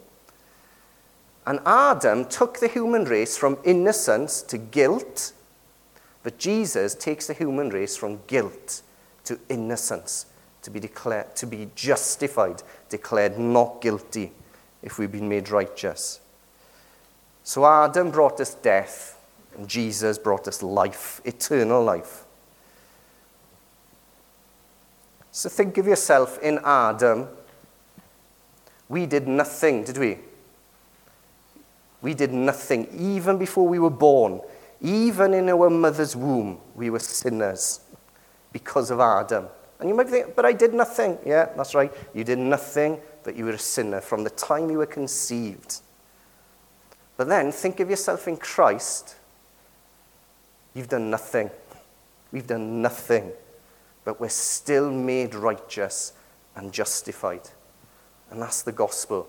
And 1.47 1.61
Adam 1.65 2.27
took 2.27 2.59
the 2.59 2.69
human 2.69 3.05
race 3.05 3.37
from 3.37 3.59
innocence 3.65 4.43
to 4.43 4.59
guilt 4.59 5.33
but 6.23 6.39
Jesus 6.39 6.95
takes 6.95 7.27
the 7.27 7.35
human 7.35 7.71
race 7.71 7.97
from 7.97 8.21
guilt 8.27 8.83
to 9.25 9.39
innocence, 9.49 10.27
to 10.63 10.71
be, 10.71 10.81
declared, 10.81 11.35
to 11.37 11.47
be 11.47 11.69
justified, 11.75 12.63
declared 12.89 13.39
not 13.39 13.81
guilty 13.81 14.33
if 14.83 14.99
we've 14.99 15.13
been 15.13 15.29
made 15.29 15.51
righteous. 15.51 16.21
So 17.43 17.65
Adam 17.65 18.11
brought 18.11 18.41
us 18.41 18.55
death, 18.55 19.19
and 19.57 19.69
Jesus 19.69 20.19
brought 20.19 20.49
us 20.49 20.63
life, 20.63 21.21
eternal 21.25 21.83
life. 21.83 22.25
So 25.33 25.49
think 25.49 25.79
of 25.79 25.87
yourself 25.87 26.39
in 26.41 26.59
Adam. 26.65 27.29
We 28.89 29.07
did 29.07 29.29
nothing, 29.29 29.85
did 29.85 29.99
we? 29.99 30.19
We 32.03 32.15
did 32.15 32.33
nothing. 32.33 32.89
Even 32.99 33.39
before 33.39 33.69
we 33.69 33.79
were 33.79 33.91
born, 33.91 34.41
even 34.81 35.35
in 35.35 35.49
our 35.49 35.71
mother's 35.71 36.17
womb, 36.17 36.59
we 36.75 36.91
were 36.91 36.99
sinners 36.99 37.81
because 38.53 38.91
of 38.91 39.01
Adam. 39.01 39.47
And 39.79 39.89
you 39.89 39.95
might 39.95 40.09
think, 40.09 40.35
but 40.35 40.45
I 40.45 40.53
did 40.53 40.75
nothing. 40.75 41.19
Yeah, 41.25 41.51
that's 41.57 41.75
right. 41.75 41.93
You 42.15 42.25
did 42.25 42.39
nothing, 42.39 43.01
but 43.23 43.37
you 43.37 43.45
were 43.45 43.53
a 43.53 43.59
sinner 43.59 44.01
from 44.01 44.25
the 44.25 44.31
time 44.31 44.71
you 44.71 44.79
were 44.79 44.87
conceived. 44.87 45.81
But 47.17 47.29
then 47.29 47.53
think 47.53 47.81
of 47.81 47.89
yourself 47.89 48.27
in 48.29 48.37
Christ. 48.37 49.17
You've 50.75 50.89
done 50.89 51.11
nothing. 51.11 51.51
We've 52.33 52.47
done 52.47 52.81
nothing. 52.81 53.33
But 54.05 54.21
we're 54.21 54.29
still 54.29 54.91
made 54.91 55.35
righteous 55.35 56.13
and 56.57 56.73
justified. 56.73 57.49
And 58.31 58.41
that's 58.41 58.63
the 58.63 58.73
gospel. 58.73 59.29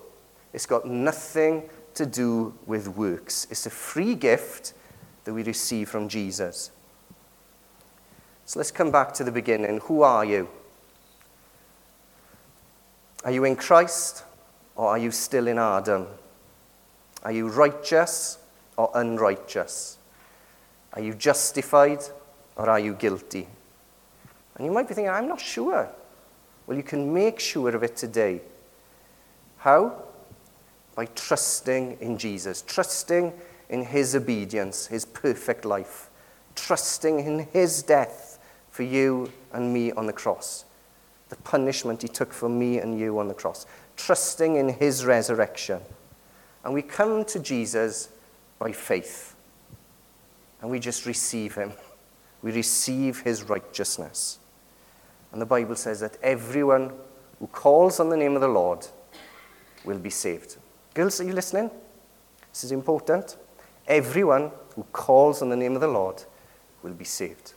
It's 0.52 0.66
got 0.66 0.86
nothing 0.86 1.68
to 1.94 2.06
do 2.06 2.54
with 2.66 2.88
works, 2.88 3.46
it's 3.50 3.66
a 3.66 3.70
free 3.70 4.14
gift 4.14 4.72
that 5.24 5.34
we 5.34 5.42
receive 5.42 5.88
from 5.88 6.08
Jesus. 6.08 6.70
So 8.44 8.58
let's 8.58 8.70
come 8.70 8.90
back 8.90 9.12
to 9.14 9.24
the 9.24 9.30
beginning. 9.30 9.80
Who 9.84 10.02
are 10.02 10.24
you? 10.24 10.48
Are 13.24 13.30
you 13.30 13.44
in 13.44 13.56
Christ 13.56 14.24
or 14.74 14.88
are 14.88 14.98
you 14.98 15.10
still 15.10 15.46
in 15.46 15.58
Adam? 15.58 16.06
Are 17.22 17.30
you 17.30 17.48
righteous 17.48 18.38
or 18.76 18.90
unrighteous? 18.94 19.98
Are 20.94 21.00
you 21.00 21.14
justified 21.14 22.00
or 22.56 22.68
are 22.68 22.80
you 22.80 22.94
guilty? 22.94 23.48
And 24.56 24.66
you 24.66 24.72
might 24.72 24.88
be 24.88 24.94
thinking, 24.94 25.10
I'm 25.10 25.28
not 25.28 25.40
sure. 25.40 25.88
Well, 26.66 26.76
you 26.76 26.82
can 26.82 27.12
make 27.12 27.40
sure 27.40 27.74
of 27.74 27.82
it 27.82 27.96
today. 27.96 28.42
How? 29.58 30.02
By 30.94 31.06
trusting 31.06 31.98
in 32.00 32.18
Jesus, 32.18 32.62
trusting 32.62 33.32
in 33.68 33.84
his 33.84 34.14
obedience, 34.14 34.86
his 34.86 35.04
perfect 35.04 35.64
life, 35.64 36.10
trusting 36.54 37.20
in 37.20 37.48
his 37.52 37.82
death 37.82 38.38
for 38.70 38.82
you 38.82 39.30
and 39.52 39.72
me 39.72 39.92
on 39.92 40.06
the 40.06 40.12
cross, 40.12 40.64
the 41.30 41.36
punishment 41.36 42.02
he 42.02 42.08
took 42.08 42.32
for 42.32 42.48
me 42.48 42.78
and 42.78 42.98
you 42.98 43.18
on 43.18 43.28
the 43.28 43.34
cross, 43.34 43.66
trusting 43.96 44.56
in 44.56 44.68
his 44.68 45.04
resurrection. 45.04 45.80
And 46.64 46.74
we 46.74 46.82
come 46.82 47.24
to 47.26 47.38
Jesus 47.38 48.10
by 48.58 48.72
faith, 48.72 49.31
and 50.62 50.70
we 50.70 50.78
just 50.78 51.04
receive 51.04 51.56
him. 51.56 51.72
We 52.40 52.52
receive 52.52 53.20
his 53.20 53.42
righteousness. 53.42 54.38
And 55.32 55.42
the 55.42 55.46
Bible 55.46 55.76
says 55.76 56.00
that 56.00 56.16
everyone 56.22 56.92
who 57.38 57.48
calls 57.48 58.00
on 58.00 58.08
the 58.08 58.16
name 58.16 58.34
of 58.36 58.40
the 58.40 58.48
Lord 58.48 58.86
will 59.84 59.98
be 59.98 60.10
saved. 60.10 60.56
Girls, 60.94 61.20
are 61.20 61.24
you 61.24 61.32
listening? 61.32 61.70
This 62.52 62.64
is 62.64 62.72
important. 62.72 63.36
Everyone 63.86 64.52
who 64.74 64.84
calls 64.92 65.42
on 65.42 65.48
the 65.48 65.56
name 65.56 65.74
of 65.74 65.80
the 65.80 65.88
Lord 65.88 66.22
will 66.82 66.92
be 66.92 67.04
saved. 67.04 67.54